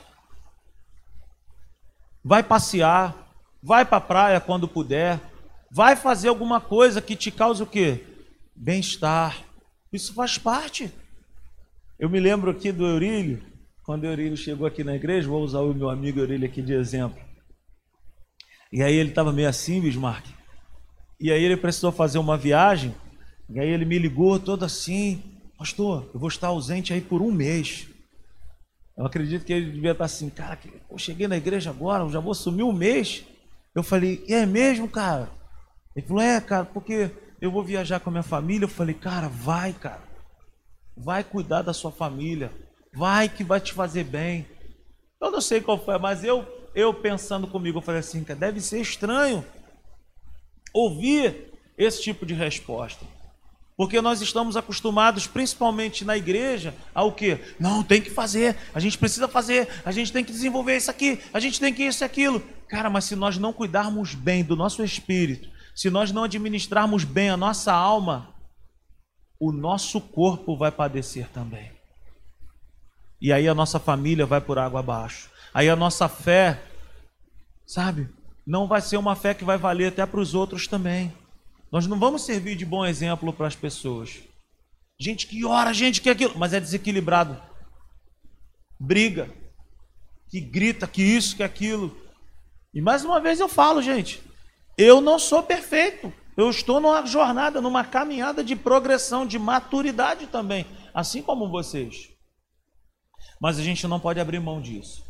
[2.22, 3.14] Vai passear,
[3.62, 5.20] vai para a praia quando puder,
[5.70, 8.13] vai fazer alguma coisa que te cause o quê?
[8.56, 9.44] Bem-estar.
[9.92, 10.90] Isso faz parte.
[11.98, 13.42] Eu me lembro aqui do Eurílio,
[13.82, 16.72] quando o Eurílio chegou aqui na igreja, vou usar o meu amigo Eurílio aqui de
[16.72, 17.22] exemplo.
[18.72, 20.26] E aí ele estava meio assim, Bismarck.
[21.20, 22.94] E aí ele precisou fazer uma viagem.
[23.48, 25.22] E aí ele me ligou todo assim,
[25.58, 27.88] pastor, eu vou estar ausente aí por um mês.
[28.96, 30.58] Eu acredito que ele devia estar assim, cara,
[30.90, 33.24] eu cheguei na igreja agora, já vou sumir um mês.
[33.74, 35.28] Eu falei, é mesmo, cara?
[35.94, 37.10] Ele falou, é, cara, porque
[37.44, 38.64] eu vou viajar com a minha família.
[38.64, 40.02] Eu falei, cara, vai, cara.
[40.96, 42.50] Vai cuidar da sua família.
[42.94, 44.46] Vai que vai te fazer bem.
[45.20, 48.60] Eu não sei qual foi, mas eu, eu pensando comigo, eu falei assim, cara, deve
[48.60, 49.44] ser estranho
[50.72, 53.04] ouvir esse tipo de resposta.
[53.76, 57.38] Porque nós estamos acostumados, principalmente na igreja, ao que?
[57.58, 61.20] Não, tem que fazer, a gente precisa fazer, a gente tem que desenvolver isso aqui,
[61.32, 62.40] a gente tem que isso e aquilo.
[62.68, 67.30] Cara, mas se nós não cuidarmos bem do nosso espírito, se nós não administrarmos bem
[67.30, 68.34] a nossa alma,
[69.40, 71.72] o nosso corpo vai padecer também.
[73.20, 75.30] E aí a nossa família vai por água abaixo.
[75.52, 76.62] Aí a nossa fé,
[77.66, 78.08] sabe,
[78.46, 81.12] não vai ser uma fé que vai valer até para os outros também.
[81.72, 84.20] Nós não vamos servir de bom exemplo para as pessoas.
[84.98, 87.40] Gente que ora, gente que aquilo, mas é desequilibrado.
[88.78, 89.32] briga,
[90.28, 91.96] que grita, que isso, que aquilo.
[92.72, 94.22] E mais uma vez eu falo, gente,
[94.76, 96.12] eu não sou perfeito.
[96.36, 102.08] Eu estou numa jornada, numa caminhada de progressão, de maturidade também, assim como vocês.
[103.40, 105.04] Mas a gente não pode abrir mão disso.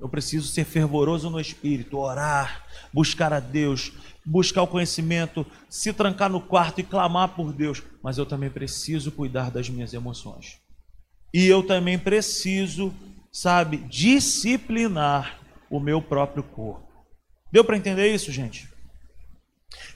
[0.00, 3.92] Eu preciso ser fervoroso no espírito, orar, buscar a Deus,
[4.24, 7.82] buscar o conhecimento, se trancar no quarto e clamar por Deus.
[8.02, 10.58] Mas eu também preciso cuidar das minhas emoções.
[11.32, 12.92] E eu também preciso,
[13.32, 15.40] sabe, disciplinar
[15.70, 16.85] o meu próprio corpo.
[17.50, 18.68] Deu para entender isso, gente?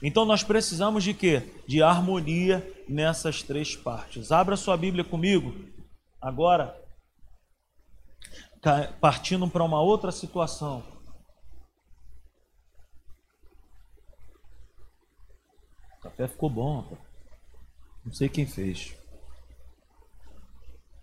[0.01, 1.43] Então nós precisamos de quê?
[1.67, 4.31] De harmonia nessas três partes.
[4.31, 5.53] Abra sua Bíblia comigo
[6.19, 6.75] agora,
[8.99, 10.83] partindo para uma outra situação.
[15.97, 16.97] O café ficou bom.
[18.03, 18.95] Não sei quem fez.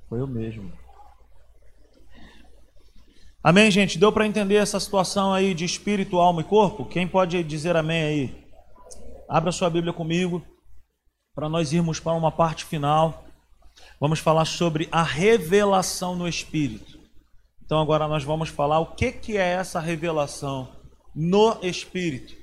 [0.08, 0.72] Foi eu mesmo.
[3.42, 3.98] Amém, gente?
[3.98, 6.84] Deu para entender essa situação aí de espírito, alma e corpo?
[6.84, 8.44] Quem pode dizer amém aí?
[9.28, 10.44] Abra sua Bíblia comigo
[11.36, 13.24] para nós irmos para uma parte final.
[14.00, 16.98] Vamos falar sobre a revelação no espírito.
[17.64, 20.68] Então agora nós vamos falar o que que é essa revelação
[21.14, 22.34] no espírito.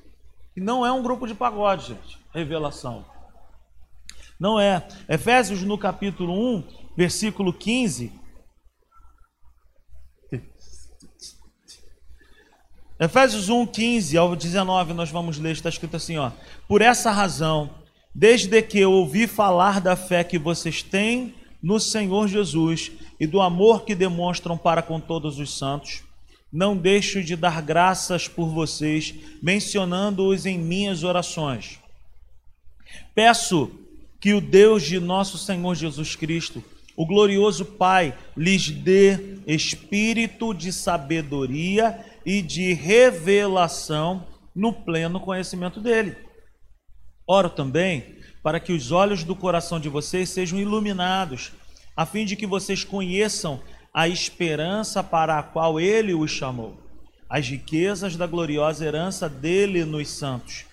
[0.55, 2.17] E não é um grupo de pagode, gente.
[2.33, 3.03] Revelação.
[4.39, 4.87] Não é.
[5.09, 6.63] Efésios no capítulo 1,
[6.95, 8.13] versículo 15,
[12.97, 16.31] Efésios 1, 15 ao 19, nós vamos ler, está escrito assim: ó,
[16.67, 17.69] Por essa razão,
[18.13, 23.41] desde que eu ouvi falar da fé que vocês têm no Senhor Jesus e do
[23.41, 26.03] amor que demonstram para com todos os santos,
[26.51, 31.79] não deixo de dar graças por vocês, mencionando-os em minhas orações.
[33.13, 33.71] Peço
[34.21, 36.63] que o Deus de nosso Senhor Jesus Cristo,
[36.95, 46.15] o glorioso Pai, lhes dê espírito de sabedoria e de revelação no pleno conhecimento dele.
[47.27, 51.51] Oro também para que os olhos do coração de vocês sejam iluminados,
[51.95, 53.59] a fim de que vocês conheçam
[53.93, 56.77] a esperança para a qual ele os chamou,
[57.29, 60.65] as riquezas da gloriosa herança dele nos santos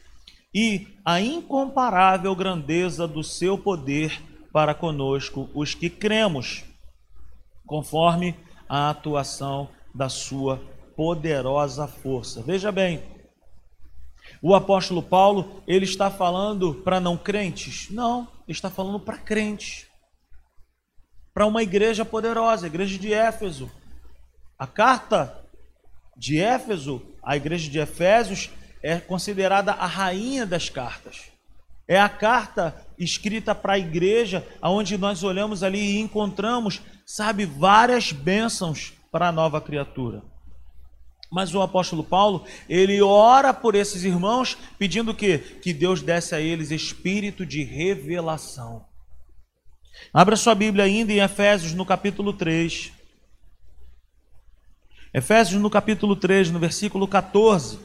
[0.54, 4.20] e a incomparável grandeza do seu poder
[4.52, 6.64] para conosco, os que cremos,
[7.66, 8.36] conforme
[8.68, 10.60] a atuação da sua
[10.96, 12.42] poderosa força.
[12.42, 13.02] Veja bem,
[14.40, 17.88] o apóstolo Paulo, ele está falando para não crentes?
[17.90, 19.86] Não, ele está falando para crentes.
[21.32, 23.70] Para uma igreja poderosa, a igreja de Éfeso.
[24.58, 25.44] A carta
[26.16, 28.50] de Éfeso, a igreja de Efésios,
[28.82, 31.30] é considerada a rainha das cartas.
[31.88, 38.12] É a carta escrita para a igreja, onde nós olhamos ali e encontramos, sabe, várias
[38.12, 40.22] bênçãos para a nova criatura.
[41.32, 46.40] Mas o apóstolo Paulo, ele ora por esses irmãos, pedindo que que Deus desse a
[46.40, 48.84] eles espírito de revelação.
[50.12, 52.92] Abra sua Bíblia ainda em Efésios no capítulo 3.
[55.14, 57.78] Efésios no capítulo 3, no versículo 14.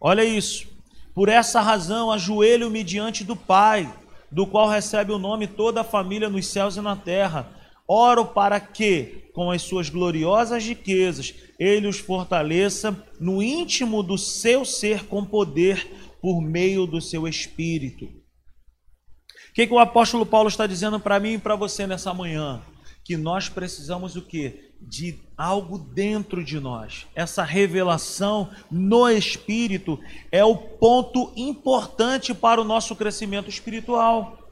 [0.00, 0.66] Olha isso.
[1.14, 3.92] Por essa razão ajoelho-me diante do Pai,
[4.32, 7.46] do qual recebe o nome toda a família nos céus e na terra
[7.86, 14.64] Oro para que, com as suas gloriosas riquezas, ele os fortaleça no íntimo do seu
[14.64, 15.86] ser com poder
[16.20, 18.06] por meio do seu espírito.
[18.06, 22.62] O que, que o apóstolo Paulo está dizendo para mim e para você nessa manhã?
[23.04, 24.72] Que nós precisamos o quê?
[24.80, 27.06] De algo dentro de nós.
[27.14, 30.00] Essa revelação no espírito
[30.32, 34.43] é o ponto importante para o nosso crescimento espiritual.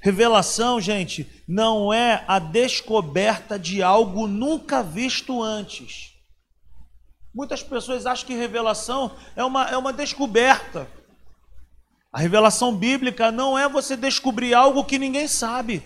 [0.00, 6.14] Revelação, gente, não é a descoberta de algo nunca visto antes.
[7.34, 10.88] Muitas pessoas acham que revelação é uma, é uma descoberta.
[12.12, 15.82] A revelação bíblica não é você descobrir algo que ninguém sabe.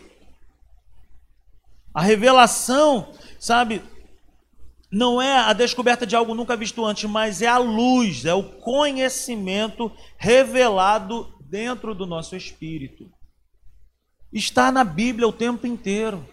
[1.92, 3.82] A revelação, sabe,
[4.90, 8.44] não é a descoberta de algo nunca visto antes, mas é a luz, é o
[8.44, 13.10] conhecimento revelado dentro do nosso espírito.
[14.32, 16.26] Está na Bíblia o tempo inteiro.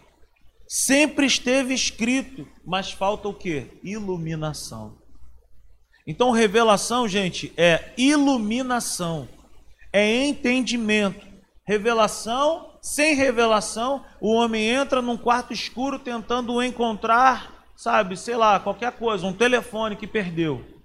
[0.68, 3.80] Sempre esteve escrito, mas falta o que?
[3.84, 4.98] Iluminação.
[6.08, 9.28] Então, revelação, gente, é iluminação,
[9.92, 11.28] é entendimento.
[11.68, 18.92] Revelação, sem revelação, o homem entra num quarto escuro tentando encontrar, sabe, sei lá, qualquer
[18.94, 20.79] coisa, um telefone que perdeu.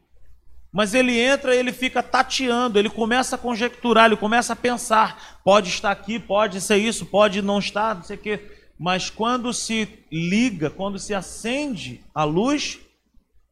[0.75, 5.69] Mas ele entra, ele fica tateando, ele começa a conjecturar, ele começa a pensar: pode
[5.69, 8.41] estar aqui, pode ser isso, pode não estar, não sei o quê.
[8.77, 12.81] mas quando se liga, quando se acende a luz,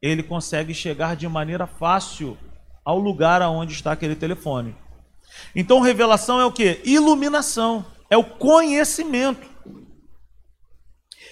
[0.02, 2.36] ele consegue chegar de maneira fácil
[2.84, 4.74] ao lugar aonde está aquele telefone.
[5.54, 6.80] Então, revelação é o que?
[6.84, 9.48] Iluminação, é o conhecimento.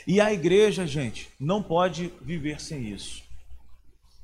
[0.07, 3.29] E a igreja, gente, não pode viver sem isso.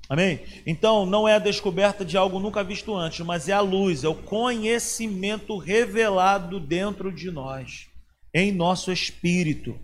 [0.08, 0.40] Amém?
[0.64, 4.08] Então, não é a descoberta de algo nunca visto antes, mas é a luz, é
[4.08, 7.88] o conhecimento revelado dentro de nós,
[8.32, 9.78] em nosso espírito.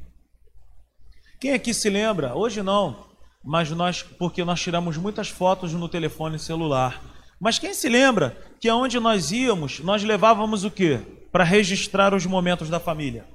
[1.41, 2.37] Quem aqui se lembra?
[2.37, 3.07] Hoje não,
[3.45, 7.03] mas nós, porque nós tiramos muitas fotos no telefone celular.
[7.41, 11.01] Mas quem se lembra que aonde nós íamos, nós levávamos o quê?
[11.33, 13.27] Para registrar os momentos da família.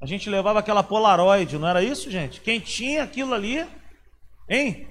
[0.00, 2.40] A gente levava aquela Polaroid, não era isso, gente?
[2.40, 3.66] Quem tinha aquilo ali,
[4.48, 4.88] hein?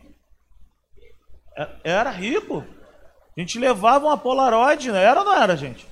[1.60, 2.64] É, era rico.
[3.36, 5.04] A gente levava uma Polaroid, né?
[5.04, 5.86] era ou não era, gente?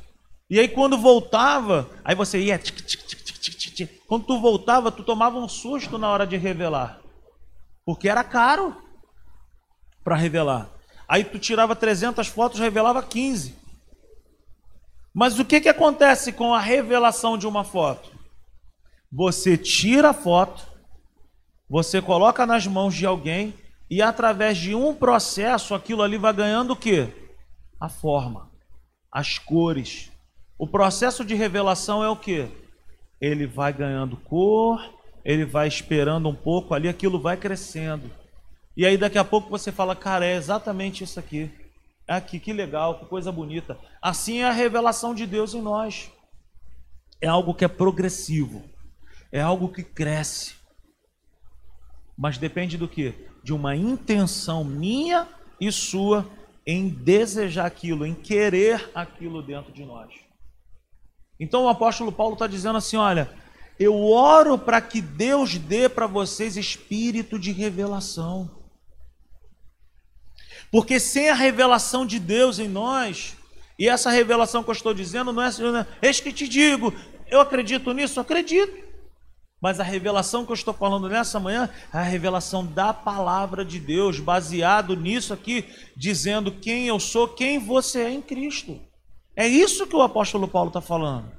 [0.49, 2.57] E aí quando voltava, aí você ia.
[2.57, 7.01] Tic, tic, tic, quando tu voltava, tu tomava um susto na hora de revelar.
[7.85, 8.81] Porque era caro
[10.05, 10.69] para revelar.
[11.05, 13.53] Aí tu tirava 300 fotos, revelava 15.
[15.13, 18.09] Mas o que, que acontece com a revelação de uma foto?
[19.11, 20.65] Você tira a foto,
[21.69, 23.53] você coloca nas mãos de alguém
[23.89, 27.31] e através de um processo, aquilo ali vai ganhando o quê?
[27.79, 28.51] A forma,
[29.11, 30.11] as cores.
[30.57, 32.49] O processo de revelação é o quê?
[33.21, 38.11] Ele vai ganhando cor, ele vai esperando um pouco ali, aquilo vai crescendo.
[38.75, 41.51] E aí daqui a pouco você fala, cara, é exatamente isso aqui.
[42.07, 43.77] É aqui, que legal, que coisa bonita.
[44.01, 46.11] Assim é a revelação de Deus em nós.
[47.19, 48.63] É algo que é progressivo.
[49.31, 50.55] É algo que cresce.
[52.17, 53.26] Mas depende do que?
[53.47, 55.25] De uma intenção minha
[55.57, 56.29] e sua
[56.65, 60.13] em desejar aquilo, em querer aquilo dentro de nós.
[61.39, 63.33] Então o apóstolo Paulo está dizendo assim: olha,
[63.79, 68.51] eu oro para que Deus dê para vocês espírito de revelação.
[70.69, 73.37] Porque sem a revelação de Deus em nós,
[73.79, 76.93] e essa revelação que eu estou dizendo não é, eis que te digo,
[77.31, 78.86] eu acredito nisso, acredito.
[79.61, 83.79] Mas a revelação que eu estou falando nessa manhã é a revelação da palavra de
[83.79, 88.79] Deus, baseado nisso aqui, dizendo quem eu sou, quem você é em Cristo.
[89.35, 91.31] É isso que o apóstolo Paulo está falando.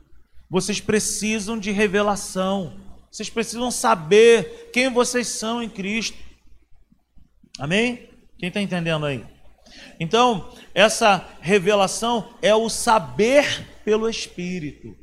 [0.51, 6.19] Vocês precisam de revelação, vocês precisam saber quem vocês são em Cristo.
[7.59, 8.09] Amém?
[8.39, 9.25] Quem está entendendo aí?
[10.01, 14.97] Então, essa revelação é o saber pelo Espírito,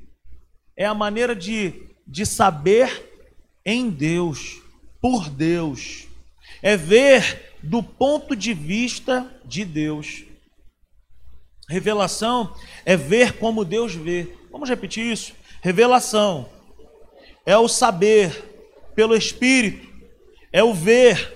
[0.75, 3.09] é a maneira de de saber
[3.65, 4.61] em Deus,
[5.01, 6.07] por Deus.
[6.61, 10.23] É ver do ponto de vista de Deus.
[11.67, 14.35] Revelação é ver como Deus vê.
[14.51, 15.33] Vamos repetir isso?
[15.61, 16.47] Revelação
[17.45, 18.53] é o saber
[18.95, 19.87] pelo Espírito,
[20.51, 21.35] é o ver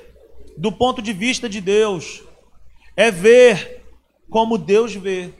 [0.57, 2.23] do ponto de vista de Deus,
[2.95, 3.83] é ver
[4.29, 5.33] como Deus vê.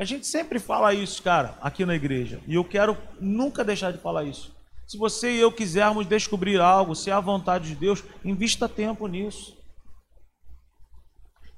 [0.00, 2.40] A gente sempre fala isso, cara, aqui na igreja.
[2.46, 4.56] E eu quero nunca deixar de falar isso.
[4.88, 9.06] Se você e eu quisermos descobrir algo, se é a vontade de Deus, invista tempo
[9.06, 9.58] nisso.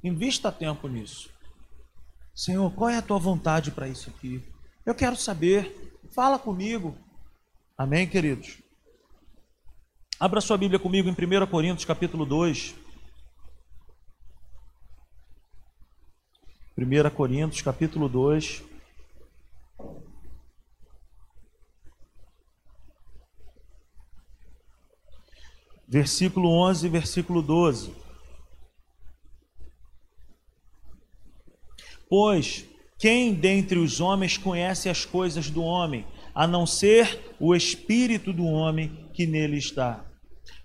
[0.03, 1.31] Invista tempo nisso.
[2.35, 4.43] Senhor, qual é a tua vontade para isso aqui?
[4.85, 6.01] Eu quero saber.
[6.13, 6.99] Fala comigo.
[7.79, 8.59] Amém, queridos?
[10.19, 12.75] Abra sua Bíblia comigo em 1 Coríntios, capítulo 2.
[16.77, 18.63] 1 Coríntios, capítulo 2.
[25.87, 27.95] Versículo 11 versículo 12.
[32.09, 32.65] Pois
[32.99, 38.45] quem dentre os homens conhece as coisas do homem, a não ser o espírito do
[38.45, 40.07] homem que nele está?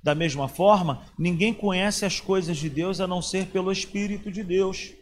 [0.01, 4.41] Da mesma forma, ninguém conhece as coisas de Deus a não ser pelo espírito de
[4.41, 4.93] Deus.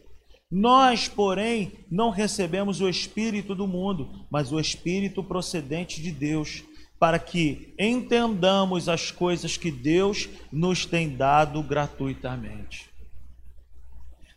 [0.57, 6.63] Nós, porém, não recebemos o Espírito do mundo, mas o Espírito procedente de Deus,
[6.97, 12.89] para que entendamos as coisas que Deus nos tem dado gratuitamente.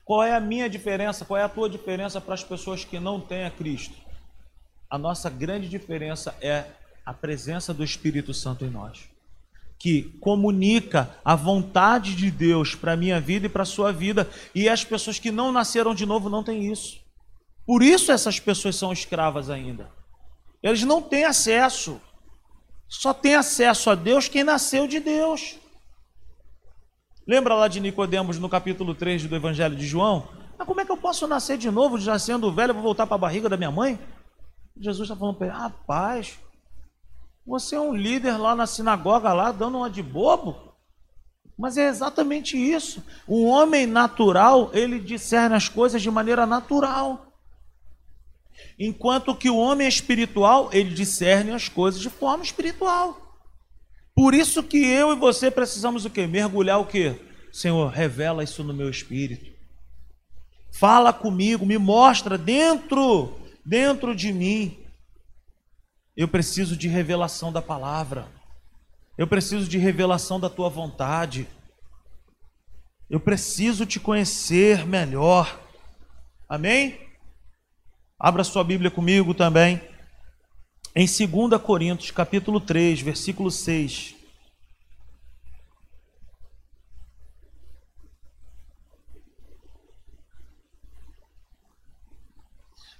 [0.05, 1.25] Qual é a minha diferença?
[1.25, 3.95] Qual é a tua diferença para as pessoas que não têm a Cristo?
[4.91, 6.65] A nossa grande diferença é
[7.07, 9.09] a presença do Espírito Santo em nós
[9.79, 14.29] que comunica a vontade de Deus para a minha vida e para a sua vida,
[14.55, 16.99] e as pessoas que não nasceram de novo não têm isso.
[17.65, 19.91] Por isso essas pessoas são escravas ainda.
[20.63, 22.01] Eles não têm acesso.
[22.89, 25.57] Só tem acesso a Deus quem nasceu de Deus.
[27.27, 30.29] Lembra lá de Nicodemos no capítulo 3 do Evangelho de João?
[30.59, 33.17] Mas como é que eu posso nascer de novo, já sendo velho, vou voltar para
[33.17, 33.99] a barriga da minha mãe?
[34.81, 36.39] Jesus está falando para ele, rapaz,
[37.49, 40.75] Você é um líder lá na sinagoga, lá dando uma de bobo.
[41.59, 43.03] Mas é exatamente isso.
[43.27, 47.33] O homem natural, ele discerne as coisas de maneira natural.
[48.79, 53.19] Enquanto que o homem espiritual, ele discerne as coisas de forma espiritual.
[54.15, 56.27] Por isso que eu e você precisamos o quê?
[56.27, 57.19] Mergulhar o quê?
[57.51, 59.51] Senhor, revela isso no meu espírito.
[60.71, 63.33] Fala comigo, me mostra dentro,
[63.65, 64.79] dentro de mim.
[66.19, 68.27] Eu preciso de revelação da palavra.
[69.17, 71.47] Eu preciso de revelação da tua vontade.
[73.09, 75.61] Eu preciso te conhecer melhor.
[76.49, 76.99] Amém?
[78.19, 79.81] Abra sua Bíblia comigo também.
[80.93, 84.17] Em 2 Coríntios, capítulo 3, versículo 6.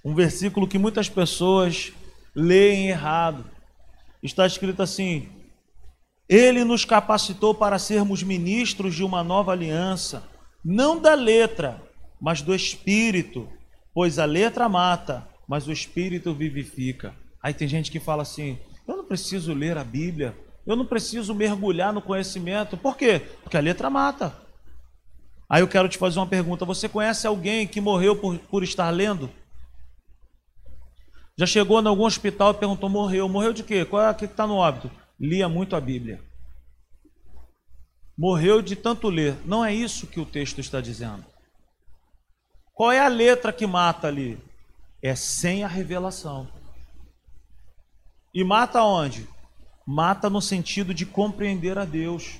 [0.05, 1.91] Um versículo que muitas pessoas
[2.35, 3.45] leem errado.
[4.21, 5.29] Está escrito assim:
[6.27, 10.23] Ele nos capacitou para sermos ministros de uma nova aliança,
[10.63, 11.81] não da letra,
[12.19, 13.49] mas do espírito
[13.93, 17.13] Pois a letra mata, mas o espírito vivifica.
[17.41, 18.57] Aí tem gente que fala assim:
[18.87, 22.77] eu não preciso ler a Bíblia, eu não preciso mergulhar no conhecimento.
[22.77, 23.21] Por quê?
[23.43, 24.33] Porque a letra mata.
[25.49, 28.89] Aí eu quero te fazer uma pergunta: você conhece alguém que morreu por, por estar
[28.89, 29.29] lendo?
[31.39, 33.29] Já chegou em algum hospital e perguntou: morreu?
[33.29, 33.85] Morreu de quê?
[33.85, 34.91] Qual é que está no óbito?
[35.17, 36.21] Lia muito a Bíblia.
[38.17, 39.37] Morreu de tanto ler.
[39.45, 41.23] Não é isso que o texto está dizendo.
[42.73, 44.37] Qual é a letra que mata ali?
[45.01, 46.45] É sem a revelação.
[48.33, 49.25] E mata onde?
[49.87, 52.37] Mata no sentido de compreender a Deus,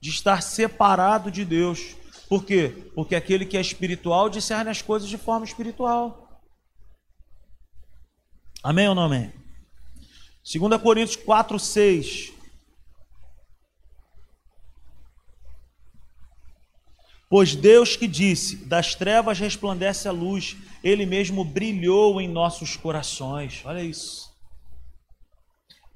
[0.00, 1.96] de estar separado de Deus.
[2.30, 2.90] Por quê?
[2.94, 6.27] Porque aquele que é espiritual discerne as coisas de forma espiritual.
[8.62, 9.32] Amém ou não amém?
[10.42, 12.32] 2 Coríntios 4, 6.
[17.28, 23.62] Pois Deus que disse: Das trevas resplandece a luz, Ele mesmo brilhou em nossos corações.
[23.64, 24.28] Olha isso.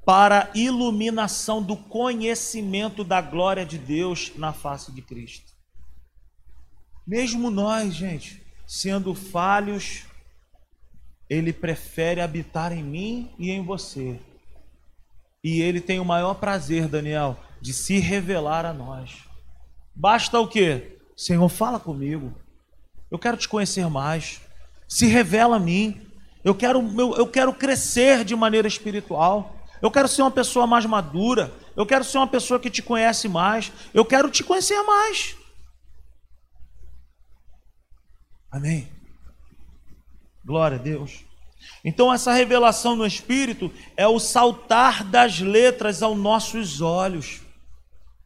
[0.05, 5.53] Para iluminação do conhecimento da glória de Deus na face de Cristo.
[7.07, 10.05] Mesmo nós, gente, sendo falhos,
[11.33, 14.21] Ele prefere habitar em mim e em você.
[15.43, 19.25] E Ele tem o maior prazer, Daniel, de se revelar a nós.
[19.95, 20.99] Basta o quê?
[21.17, 22.35] Senhor, fala comigo.
[23.11, 24.43] Eu quero te conhecer mais.
[24.87, 26.07] Se revela a mim.
[26.45, 29.57] Eu quero, eu, eu quero crescer de maneira espiritual.
[29.81, 31.51] Eu quero ser uma pessoa mais madura.
[31.75, 33.73] Eu quero ser uma pessoa que te conhece mais.
[33.95, 35.35] Eu quero te conhecer mais.
[38.51, 38.87] Amém.
[40.45, 41.25] Glória a Deus.
[41.85, 47.41] Então, essa revelação no Espírito é o saltar das letras aos nossos olhos.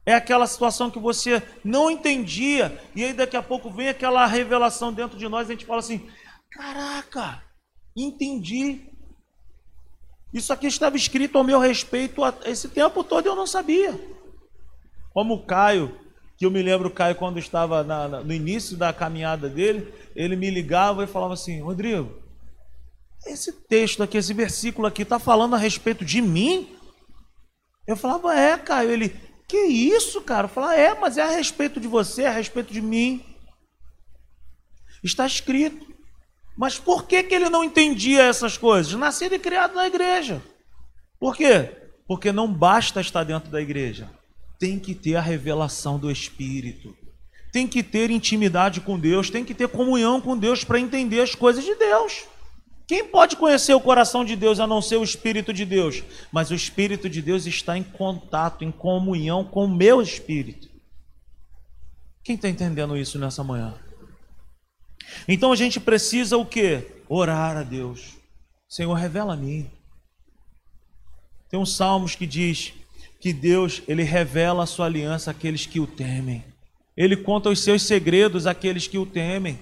[0.04, 4.92] É aquela situação que você não entendia, e aí daqui a pouco vem aquela revelação
[4.92, 6.08] dentro de nós, e a gente fala assim:
[6.50, 7.42] caraca,
[7.96, 8.88] entendi.
[10.32, 13.98] Isso aqui estava escrito ao meu respeito esse tempo todo eu não sabia.
[15.12, 15.98] Como Caio,
[16.36, 20.36] que eu me lembro, Caio, quando estava na, na, no início da caminhada dele, ele
[20.36, 22.12] me ligava e falava assim: Rodrigo,
[23.26, 26.76] esse texto aqui, esse versículo aqui, está falando a respeito de mim?
[27.86, 28.90] Eu falava, é, Caio.
[28.90, 29.08] Ele,
[29.48, 30.48] que isso, cara?
[30.48, 33.24] Falar, é, mas é a respeito de você, é a respeito de mim.
[35.02, 35.86] Está escrito.
[36.56, 38.92] Mas por que, que ele não entendia essas coisas?
[38.94, 40.42] Nascido e criado na igreja.
[41.18, 41.70] Por quê?
[42.06, 44.10] Porque não basta estar dentro da igreja.
[44.58, 46.96] Tem que ter a revelação do Espírito.
[47.52, 49.30] Tem que ter intimidade com Deus.
[49.30, 52.24] Tem que ter comunhão com Deus para entender as coisas de Deus.
[52.86, 56.04] Quem pode conhecer o coração de Deus a não ser o Espírito de Deus?
[56.30, 60.68] Mas o Espírito de Deus está em contato, em comunhão com o meu espírito.
[62.22, 63.74] Quem está entendendo isso nessa manhã?
[65.26, 66.86] Então a gente precisa o que?
[67.08, 68.16] Orar a Deus.
[68.68, 69.70] Senhor, revela a mim.
[71.48, 72.72] Tem um Salmos que diz
[73.26, 76.44] que Deus, ele revela a sua aliança àqueles que o temem.
[76.96, 79.58] Ele conta os seus segredos àqueles que o temem.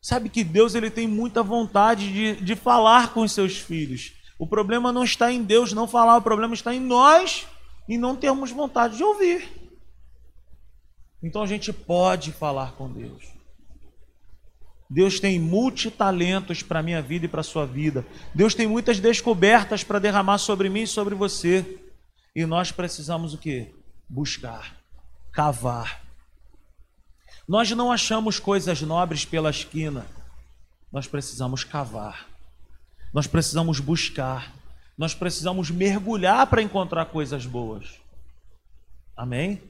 [0.00, 4.14] Sabe que Deus ele tem muita vontade de, de falar com os seus filhos.
[4.38, 7.46] O problema não está em Deus não falar, o problema está em nós
[7.86, 9.46] e não termos vontade de ouvir.
[11.22, 13.37] Então a gente pode falar com Deus.
[14.90, 18.06] Deus tem multitalentos para a minha vida e para a sua vida.
[18.34, 21.78] Deus tem muitas descobertas para derramar sobre mim e sobre você.
[22.34, 23.74] E nós precisamos o que?
[24.08, 24.76] Buscar,
[25.32, 26.08] cavar,
[27.48, 30.06] nós não achamos coisas nobres pela esquina.
[30.92, 32.28] Nós precisamos cavar.
[33.10, 34.52] Nós precisamos buscar.
[34.98, 37.98] Nós precisamos mergulhar para encontrar coisas boas.
[39.16, 39.62] Amém?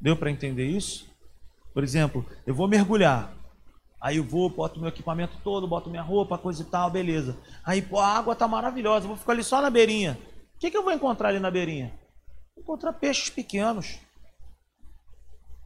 [0.00, 1.06] Deu para entender isso?
[1.72, 3.32] Por exemplo, eu vou mergulhar.
[4.04, 7.38] Aí eu vou, boto meu equipamento todo, boto minha roupa, coisa e tal, beleza.
[7.64, 10.18] Aí, pô, a água tá maravilhosa, vou ficar ali só na beirinha.
[10.54, 11.98] O que, que eu vou encontrar ali na beirinha?
[12.54, 13.98] Vou encontrar peixes pequenos.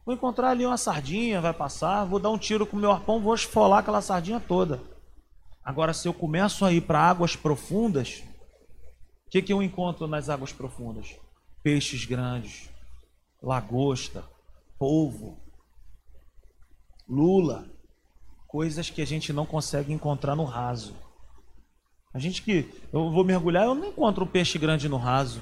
[0.05, 3.35] Vou encontrar ali uma sardinha, vai passar, vou dar um tiro com meu arpão, vou
[3.35, 4.81] esfolar aquela sardinha toda.
[5.61, 8.23] Agora, se eu começo a ir para águas profundas,
[9.27, 11.13] o que, que eu encontro nas águas profundas?
[11.61, 12.69] Peixes grandes,
[13.43, 14.23] lagosta,
[14.77, 15.37] polvo,
[17.05, 17.67] lula,
[18.49, 20.95] coisas que a gente não consegue encontrar no raso.
[22.11, 25.39] A gente que eu vou mergulhar, eu não encontro um peixe grande no raso.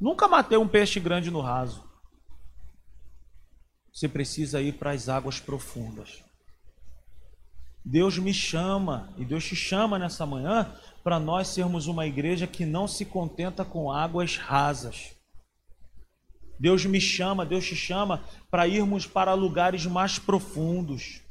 [0.00, 1.84] Nunca matei um peixe grande no raso.
[3.92, 6.24] Você precisa ir para as águas profundas.
[7.84, 12.64] Deus me chama e Deus te chama nessa manhã para nós sermos uma igreja que
[12.64, 15.14] não se contenta com águas rasas.
[16.58, 21.27] Deus me chama, Deus te chama para irmos para lugares mais profundos.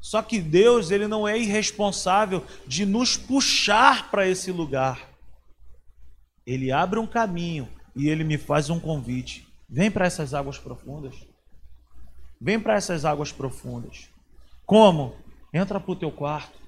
[0.00, 5.10] Só que Deus, ele não é irresponsável de nos puxar para esse lugar.
[6.46, 9.46] Ele abre um caminho e ele me faz um convite.
[9.68, 11.14] Vem para essas águas profundas.
[12.40, 14.08] Vem para essas águas profundas.
[14.64, 15.14] Como?
[15.52, 16.58] Entra para o teu quarto.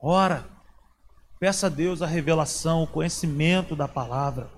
[0.00, 0.46] Ora.
[1.38, 4.48] Peça a Deus a revelação, o conhecimento da palavra.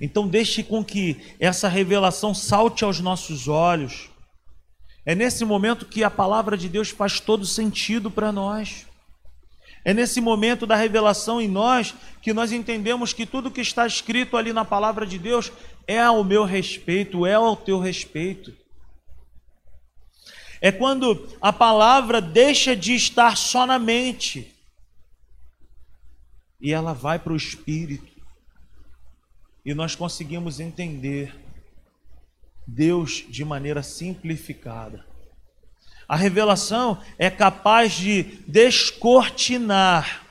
[0.00, 4.09] Então, deixe com que essa revelação salte aos nossos olhos.
[5.04, 8.86] É nesse momento que a palavra de Deus faz todo sentido para nós.
[9.84, 14.36] É nesse momento da revelação em nós que nós entendemos que tudo que está escrito
[14.36, 15.50] ali na palavra de Deus
[15.86, 18.54] é ao meu respeito, é ao teu respeito.
[20.60, 24.54] É quando a palavra deixa de estar só na mente
[26.60, 28.10] e ela vai para o espírito
[29.64, 31.34] e nós conseguimos entender
[32.72, 35.04] Deus de maneira simplificada.
[36.08, 40.26] A revelação é capaz de descortinar.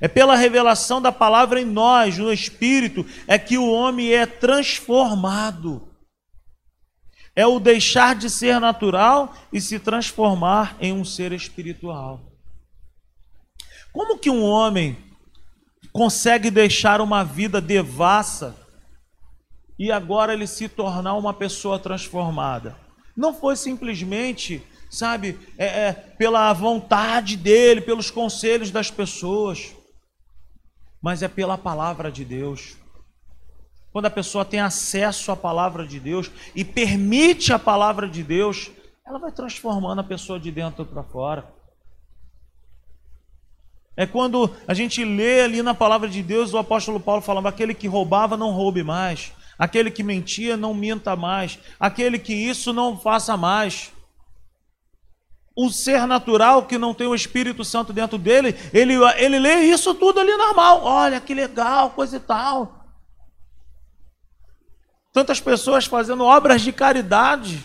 [0.00, 5.88] É pela revelação da palavra em nós, no Espírito, é que o homem é transformado.
[7.36, 12.20] É o deixar de ser natural e se transformar em um ser espiritual.
[13.92, 14.96] Como que um homem
[15.92, 18.63] consegue deixar uma vida devassa
[19.78, 22.76] e agora ele se tornar uma pessoa transformada.
[23.16, 29.74] Não foi simplesmente, sabe, é, é, pela vontade dele, pelos conselhos das pessoas,
[31.00, 32.76] mas é pela palavra de Deus.
[33.92, 38.70] Quando a pessoa tem acesso à palavra de Deus e permite a palavra de Deus,
[39.06, 41.52] ela vai transformando a pessoa de dentro para fora.
[43.96, 47.74] É quando a gente lê ali na palavra de Deus o apóstolo Paulo falando: aquele
[47.74, 49.32] que roubava, não roube mais.
[49.58, 51.58] Aquele que mentia, não minta mais.
[51.78, 53.92] Aquele que isso, não faça mais.
[55.56, 59.94] O ser natural que não tem o Espírito Santo dentro dele, ele, ele lê isso
[59.94, 60.82] tudo ali normal.
[60.82, 62.84] Olha que legal, coisa e tal.
[65.12, 67.64] Tantas pessoas fazendo obras de caridade.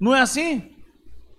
[0.00, 0.74] Não é assim?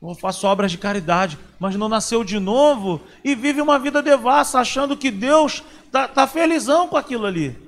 [0.02, 4.60] Eu faço obras de caridade, mas não nasceu de novo e vive uma vida devassa,
[4.60, 7.67] achando que Deus está tá felizão com aquilo ali.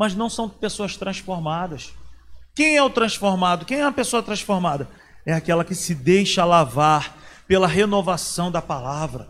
[0.00, 1.92] Mas não são pessoas transformadas.
[2.54, 3.66] Quem é o transformado?
[3.66, 4.88] Quem é a pessoa transformada?
[5.26, 7.14] É aquela que se deixa lavar
[7.46, 9.28] pela renovação da palavra.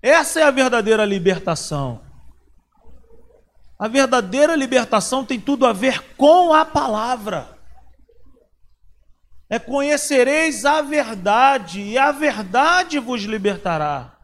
[0.00, 2.00] Essa é a verdadeira libertação.
[3.76, 7.52] A verdadeira libertação tem tudo a ver com a palavra
[9.52, 14.16] é conhecereis a verdade, e a verdade vos libertará.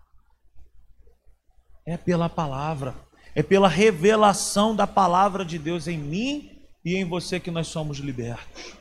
[1.86, 2.95] É pela palavra,
[3.39, 7.98] é pela revelação da palavra de Deus em mim e em você que nós somos
[7.98, 8.74] libertos,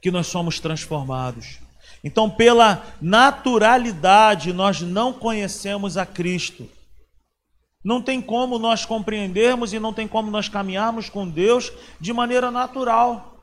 [0.00, 1.60] que nós somos transformados.
[2.02, 6.68] Então, pela naturalidade, nós não conhecemos a Cristo.
[7.84, 12.50] Não tem como nós compreendermos e não tem como nós caminharmos com Deus de maneira
[12.50, 13.40] natural.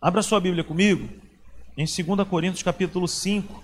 [0.00, 1.10] Abra sua Bíblia comigo
[1.76, 3.63] em 2 Coríntios capítulo 5.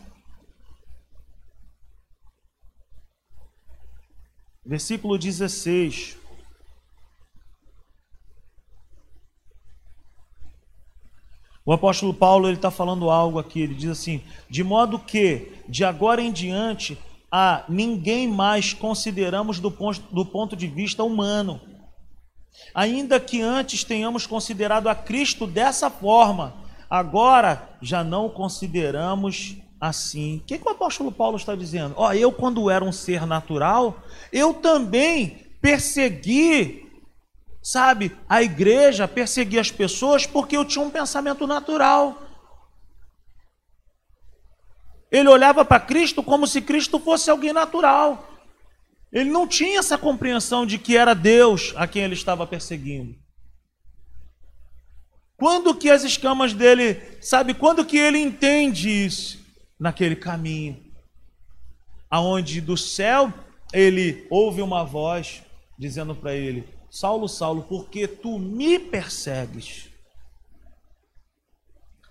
[4.65, 6.19] Versículo 16.
[11.65, 13.61] O apóstolo Paulo ele está falando algo aqui.
[13.61, 16.99] Ele diz assim: de modo que de agora em diante
[17.31, 21.61] a ninguém mais consideramos do ponto, do ponto de vista humano
[22.75, 26.55] Ainda que antes tenhamos considerado a Cristo dessa forma,
[26.89, 30.37] agora já não consideramos assim.
[30.37, 31.95] O que, que o apóstolo Paulo está dizendo?
[31.97, 36.87] Ó, eu, quando era um ser natural, eu também persegui,
[37.63, 42.23] sabe, a igreja, persegui as pessoas porque eu tinha um pensamento natural.
[45.11, 48.29] Ele olhava para Cristo como se Cristo fosse alguém natural.
[49.11, 53.19] Ele não tinha essa compreensão de que era Deus a quem ele estava perseguindo.
[55.37, 59.40] Quando que as escamas dele, sabe, quando que ele entende isso?
[59.81, 60.79] Naquele caminho.
[62.09, 63.33] Aonde do céu
[63.73, 65.43] ele ouve uma voz
[65.79, 69.89] dizendo para ele: Saulo, Saulo, porque tu me persegues?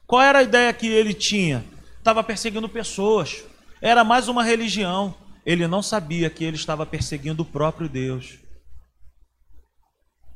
[0.08, 1.64] Qual era a ideia que ele tinha?
[1.98, 3.44] Estava perseguindo pessoas.
[3.80, 5.14] Era mais uma religião.
[5.46, 8.40] Ele não sabia que ele estava perseguindo o próprio Deus.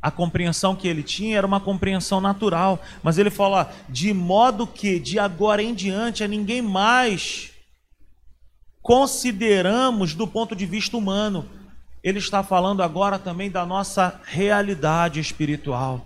[0.03, 4.99] A compreensão que ele tinha era uma compreensão natural, mas ele fala: de modo que
[4.99, 7.51] de agora em diante a ninguém mais
[8.81, 11.49] consideramos do ponto de vista humano.
[12.03, 16.05] Ele está falando agora também da nossa realidade espiritual.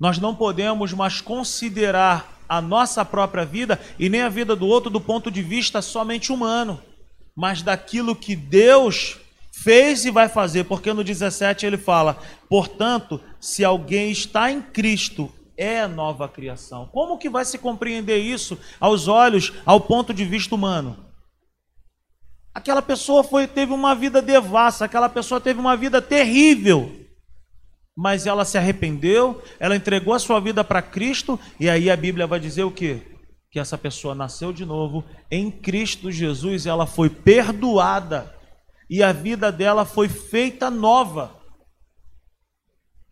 [0.00, 4.88] Nós não podemos mais considerar a nossa própria vida e nem a vida do outro
[4.88, 6.80] do ponto de vista somente humano,
[7.36, 9.18] mas daquilo que Deus
[9.64, 12.18] fez e vai fazer, porque no 17 ele fala:
[12.48, 16.86] portanto, se alguém está em Cristo, é nova criação.
[16.92, 21.02] Como que vai se compreender isso aos olhos, ao ponto de vista humano?
[22.54, 26.92] Aquela pessoa foi, teve uma vida devassa, aquela pessoa teve uma vida terrível,
[27.96, 32.26] mas ela se arrependeu, ela entregou a sua vida para Cristo, e aí a Bíblia
[32.26, 33.00] vai dizer o quê?
[33.50, 38.33] Que essa pessoa nasceu de novo em Cristo Jesus, ela foi perdoada
[38.88, 41.34] e a vida dela foi feita nova.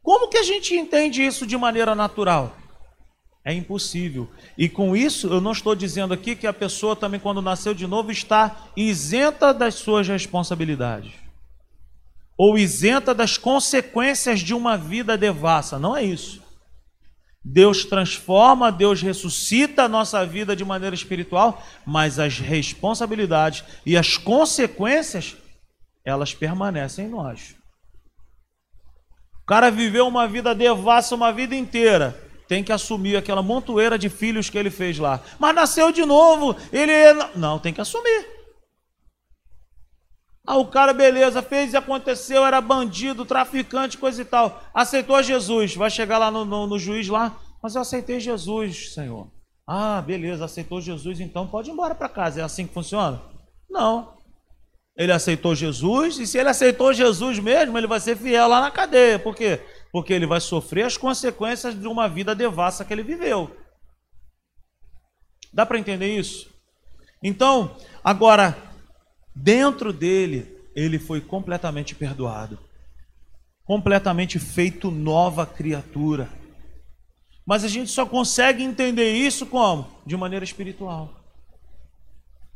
[0.03, 2.57] Como que a gente entende isso de maneira natural?
[3.45, 4.31] É impossível.
[4.57, 7.87] E com isso, eu não estou dizendo aqui que a pessoa também, quando nasceu de
[7.87, 11.13] novo, está isenta das suas responsabilidades.
[12.39, 15.79] Ou isenta das consequências de uma vida devassa.
[15.79, 16.43] Não é isso.
[17.45, 24.17] Deus transforma, Deus ressuscita a nossa vida de maneira espiritual, mas as responsabilidades e as
[24.17, 25.37] consequências
[26.05, 27.55] elas permanecem em nós.
[29.43, 32.19] O cara viveu uma vida devassa uma vida inteira.
[32.49, 35.21] Tem que assumir aquela montoeira de filhos que ele fez lá.
[35.39, 36.93] Mas nasceu de novo, ele.
[37.35, 38.27] Não, tem que assumir.
[40.47, 44.63] Ah, o cara, beleza, fez e aconteceu, era bandido, traficante, coisa e tal.
[44.75, 45.77] Aceitou Jesus.
[45.77, 47.39] Vai chegar lá no, no, no juiz lá.
[47.63, 49.31] Mas eu aceitei Jesus, Senhor.
[49.67, 52.41] Ah, beleza, aceitou Jesus, então pode ir embora para casa.
[52.41, 53.23] É assim que funciona?
[53.71, 54.15] Não.
[54.97, 58.71] Ele aceitou Jesus, e se ele aceitou Jesus mesmo, ele vai ser fiel lá na
[58.71, 59.19] cadeia.
[59.19, 59.61] Por quê?
[59.91, 63.51] Porque ele vai sofrer as consequências de uma vida devassa que ele viveu.
[65.53, 66.51] Dá para entender isso?
[67.23, 68.57] Então, agora,
[69.35, 72.59] dentro dele, ele foi completamente perdoado,
[73.65, 76.29] completamente feito nova criatura.
[77.47, 79.89] Mas a gente só consegue entender isso como?
[80.07, 81.22] De maneira espiritual.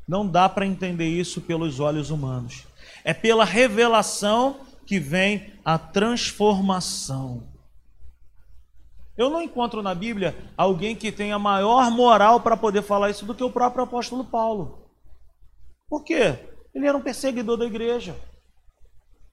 [0.07, 2.65] Não dá para entender isso pelos olhos humanos.
[3.05, 7.43] É pela revelação que vem a transformação.
[9.17, 13.35] Eu não encontro na Bíblia alguém que tenha maior moral para poder falar isso do
[13.35, 14.87] que o próprio apóstolo Paulo.
[15.89, 16.39] Por quê?
[16.75, 18.15] Ele era um perseguidor da igreja.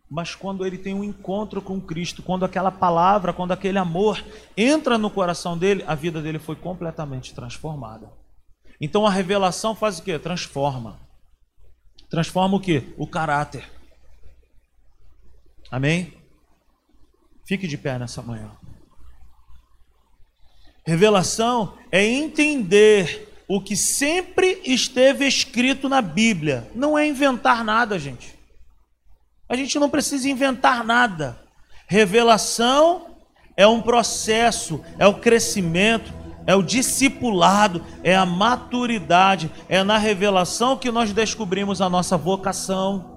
[0.10, 4.24] Mas quando ele tem um encontro com Cristo, quando aquela palavra, quando aquele amor
[4.56, 8.10] entra no coração dele, a vida dele foi completamente transformada.
[8.80, 10.18] Então a revelação faz o que?
[10.20, 11.00] Transforma.
[12.10, 12.94] Transforma o que?
[12.98, 13.70] O caráter.
[15.72, 16.14] Amém?
[17.48, 18.52] Fique de pé nessa manhã.
[20.86, 26.70] Revelação é entender o que sempre esteve escrito na Bíblia.
[26.76, 28.38] Não é inventar nada, gente.
[29.48, 31.40] A gente não precisa inventar nada.
[31.88, 33.18] Revelação
[33.56, 36.14] é um processo, é o crescimento,
[36.45, 43.11] é o discipulado, é a maturidade, é na revelação que nós descobrimos a nossa vocação.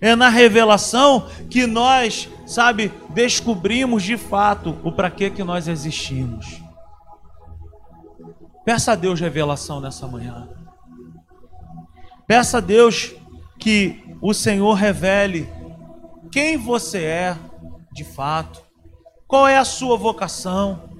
[0.00, 6.62] É na revelação que nós, sabe, descobrimos de fato o para que que nós existimos.
[8.64, 10.48] Peça a Deus revelação nessa manhã.
[12.26, 13.14] Peça a Deus
[13.58, 15.48] que o Senhor revele
[16.32, 17.38] quem você é
[17.92, 18.62] de fato,
[19.28, 20.93] qual é a sua vocação.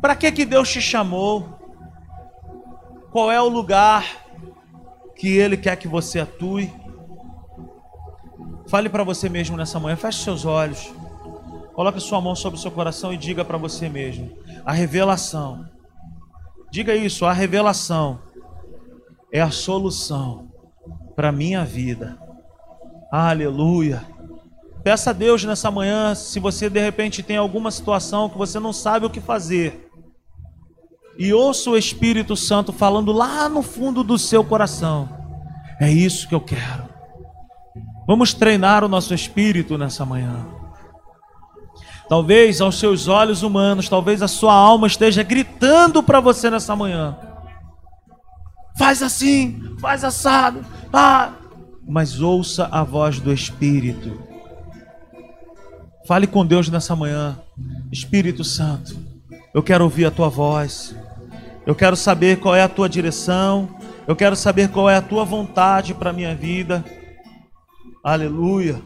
[0.00, 1.58] Para que que Deus te chamou?
[3.10, 4.04] Qual é o lugar
[5.16, 6.72] que Ele quer que você atue?
[8.68, 10.92] Fale para você mesmo nessa manhã, feche seus olhos.
[11.74, 14.30] Coloque sua mão sobre o seu coração e diga para você mesmo:
[14.64, 15.66] a revelação.
[16.70, 18.20] Diga isso, a revelação
[19.32, 20.50] é a solução
[21.16, 22.18] para minha vida.
[23.10, 24.04] Aleluia.
[24.84, 28.72] Peça a Deus nessa manhã, se você de repente tem alguma situação que você não
[28.72, 29.87] sabe o que fazer.
[31.18, 35.08] E ouça o Espírito Santo falando lá no fundo do seu coração.
[35.80, 36.88] É isso que eu quero.
[38.06, 40.46] Vamos treinar o nosso espírito nessa manhã.
[42.08, 47.18] Talvez aos seus olhos humanos, talvez a sua alma esteja gritando para você nessa manhã.
[48.78, 50.64] Faz assim, faz assado.
[50.90, 51.32] Ah,
[51.86, 54.18] mas ouça a voz do Espírito.
[56.06, 57.38] Fale com Deus nessa manhã.
[57.92, 58.96] Espírito Santo,
[59.52, 60.96] eu quero ouvir a tua voz.
[61.68, 63.68] Eu quero saber qual é a tua direção.
[64.06, 66.82] Eu quero saber qual é a tua vontade para a minha vida.
[68.02, 68.80] Aleluia.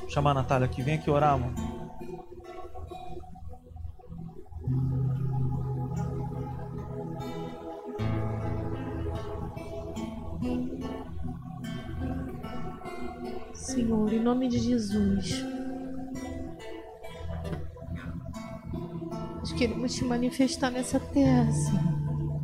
[0.00, 0.80] Vou chamar a Natália aqui.
[0.80, 1.54] Vem aqui orar, mano.
[13.52, 15.44] Senhor, em nome de Jesus.
[19.42, 22.42] Nós queremos te manifestar nessa terra, Senhor.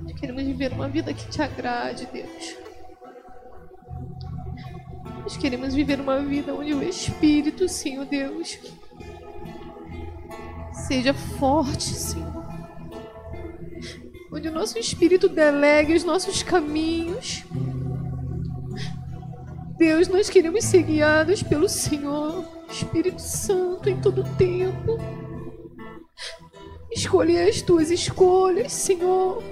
[0.00, 2.56] Nós queremos viver uma vida que te agrade, Deus.
[5.22, 8.60] Nós queremos viver uma vida onde o Espírito, Senhor Deus,
[10.86, 12.46] seja forte, Senhor.
[14.32, 17.44] Onde o nosso Espírito delegue os nossos caminhos.
[19.76, 25.25] Deus, nós queremos ser guiados pelo Senhor, Espírito Santo, em todo tempo.
[26.96, 29.42] Escolher as tuas escolhas, Senhor.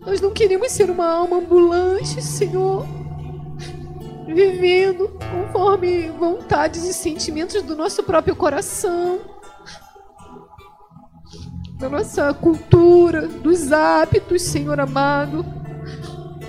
[0.00, 2.86] Nós não queremos ser uma alma ambulante, Senhor
[4.26, 9.20] vivendo conforme vontades e sentimentos do nosso próprio coração,
[11.78, 15.44] da nossa cultura, dos hábitos, Senhor amado.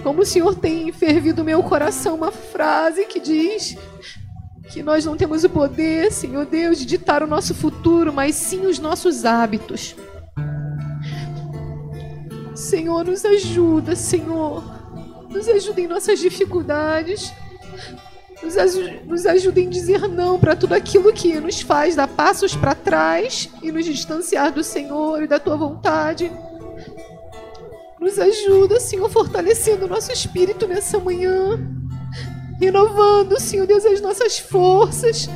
[0.03, 3.77] Como o Senhor tem fervido meu coração uma frase que diz
[4.69, 8.67] que nós não temos o poder, Senhor Deus, de ditar o nosso futuro, mas sim
[8.67, 9.95] os nossos hábitos.
[12.53, 14.63] Senhor, nos ajuda, Senhor.
[15.29, 17.33] Nos ajuda em nossas dificuldades.
[18.43, 18.55] Nos,
[19.05, 23.49] nos ajuda em dizer não para tudo aquilo que nos faz dar passos para trás
[23.61, 26.31] e nos distanciar do Senhor e da tua vontade.
[27.99, 31.59] Nos ajuda, Senhor, fortalecendo o nosso espírito nessa manhã,
[32.60, 35.30] renovando, Senhor Deus, as nossas forças,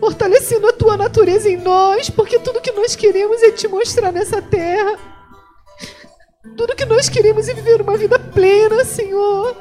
[0.00, 4.42] fortalecendo a tua natureza em nós, porque tudo que nós queremos é te mostrar nessa
[4.42, 4.98] terra.
[6.56, 9.56] Tudo que nós queremos é viver uma vida plena, Senhor.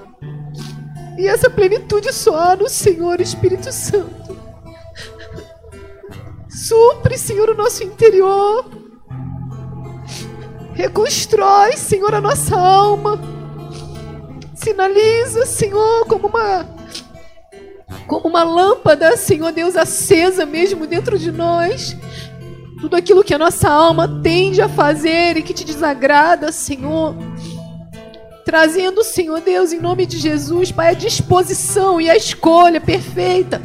[1.17, 4.37] E essa plenitude só há no Senhor Espírito Santo.
[6.49, 8.65] Supre, Senhor, o nosso interior.
[10.73, 13.32] Reconstrói, Senhor, a nossa alma.
[14.63, 16.65] Sinaliza, Senhor, como uma
[18.07, 21.97] como uma lâmpada, Senhor Deus, acesa mesmo dentro de nós.
[22.79, 27.15] Tudo aquilo que a nossa alma tende a fazer e que te desagrada, Senhor
[28.45, 33.61] trazendo, Senhor Deus, em nome de Jesus, Pai, a disposição e a escolha perfeita.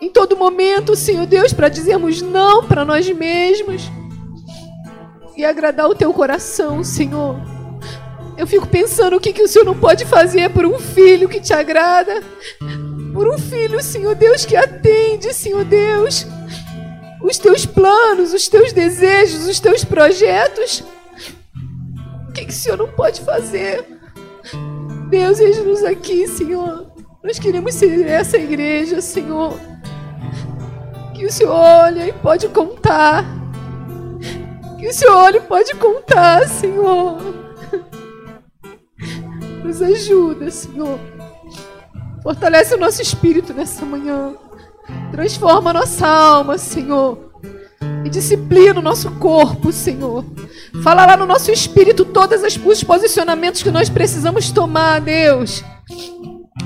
[0.00, 3.82] Em todo momento, Senhor Deus, para dizermos não para nós mesmos
[5.36, 7.51] e agradar o teu coração, Senhor.
[8.36, 11.40] Eu fico pensando o que, que o Senhor não pode fazer por um filho que
[11.40, 12.22] te agrada,
[13.12, 16.26] por um filho, Senhor Deus, que atende, Senhor Deus,
[17.22, 20.82] os teus planos, os teus desejos, os teus projetos.
[22.28, 23.84] O que, que o Senhor não pode fazer?
[25.10, 26.90] Deus, eis-nos aqui, Senhor.
[27.22, 29.58] Nós queremos ser essa igreja, Senhor.
[31.14, 33.24] Que o Senhor olha e pode contar.
[34.78, 37.41] Que o Senhor olha e pode contar, Senhor.
[39.64, 40.98] Nos ajuda, Senhor.
[42.22, 44.34] Fortalece o nosso espírito nessa manhã.
[45.10, 47.32] Transforma a nossa alma, Senhor
[48.04, 50.24] e disciplina o nosso corpo, Senhor.
[50.82, 55.64] Fala lá no nosso espírito todos os posicionamentos que nós precisamos tomar, Deus.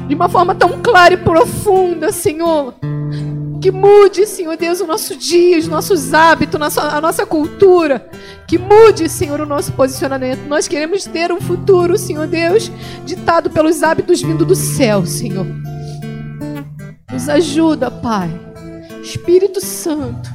[0.09, 2.75] De uma forma tão clara e profunda, Senhor.
[3.61, 8.09] Que mude, Senhor Deus, o nosso dia, os nossos hábitos, a nossa cultura.
[8.47, 10.47] Que mude, Senhor, o nosso posicionamento.
[10.47, 12.71] Nós queremos ter um futuro, Senhor Deus,
[13.05, 15.47] ditado pelos hábitos vindo do céu, Senhor.
[17.11, 18.31] Nos ajuda, Pai.
[19.03, 20.29] Espírito Santo.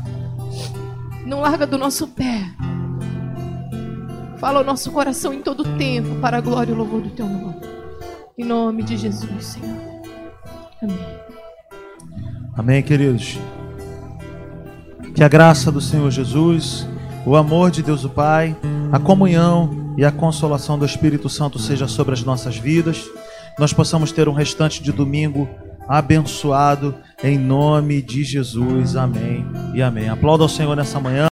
[1.26, 2.42] Não larga do nosso pé.
[4.40, 7.28] Fala o nosso coração em todo tempo para a glória e o louvor do teu
[7.28, 7.62] nome.
[8.38, 9.78] Em nome de Jesus, Senhor.
[10.82, 11.31] Amém.
[12.62, 13.40] Amém, queridos.
[15.16, 16.88] Que a graça do Senhor Jesus,
[17.26, 18.56] o amor de Deus o Pai,
[18.92, 23.10] a comunhão e a consolação do Espírito Santo seja sobre as nossas vidas.
[23.58, 25.50] Nós possamos ter um restante de domingo
[25.88, 26.94] abençoado
[27.24, 28.96] em nome de Jesus.
[28.96, 29.44] Amém
[29.74, 30.08] e amém.
[30.08, 31.30] Aplauda ao Senhor nessa manhã.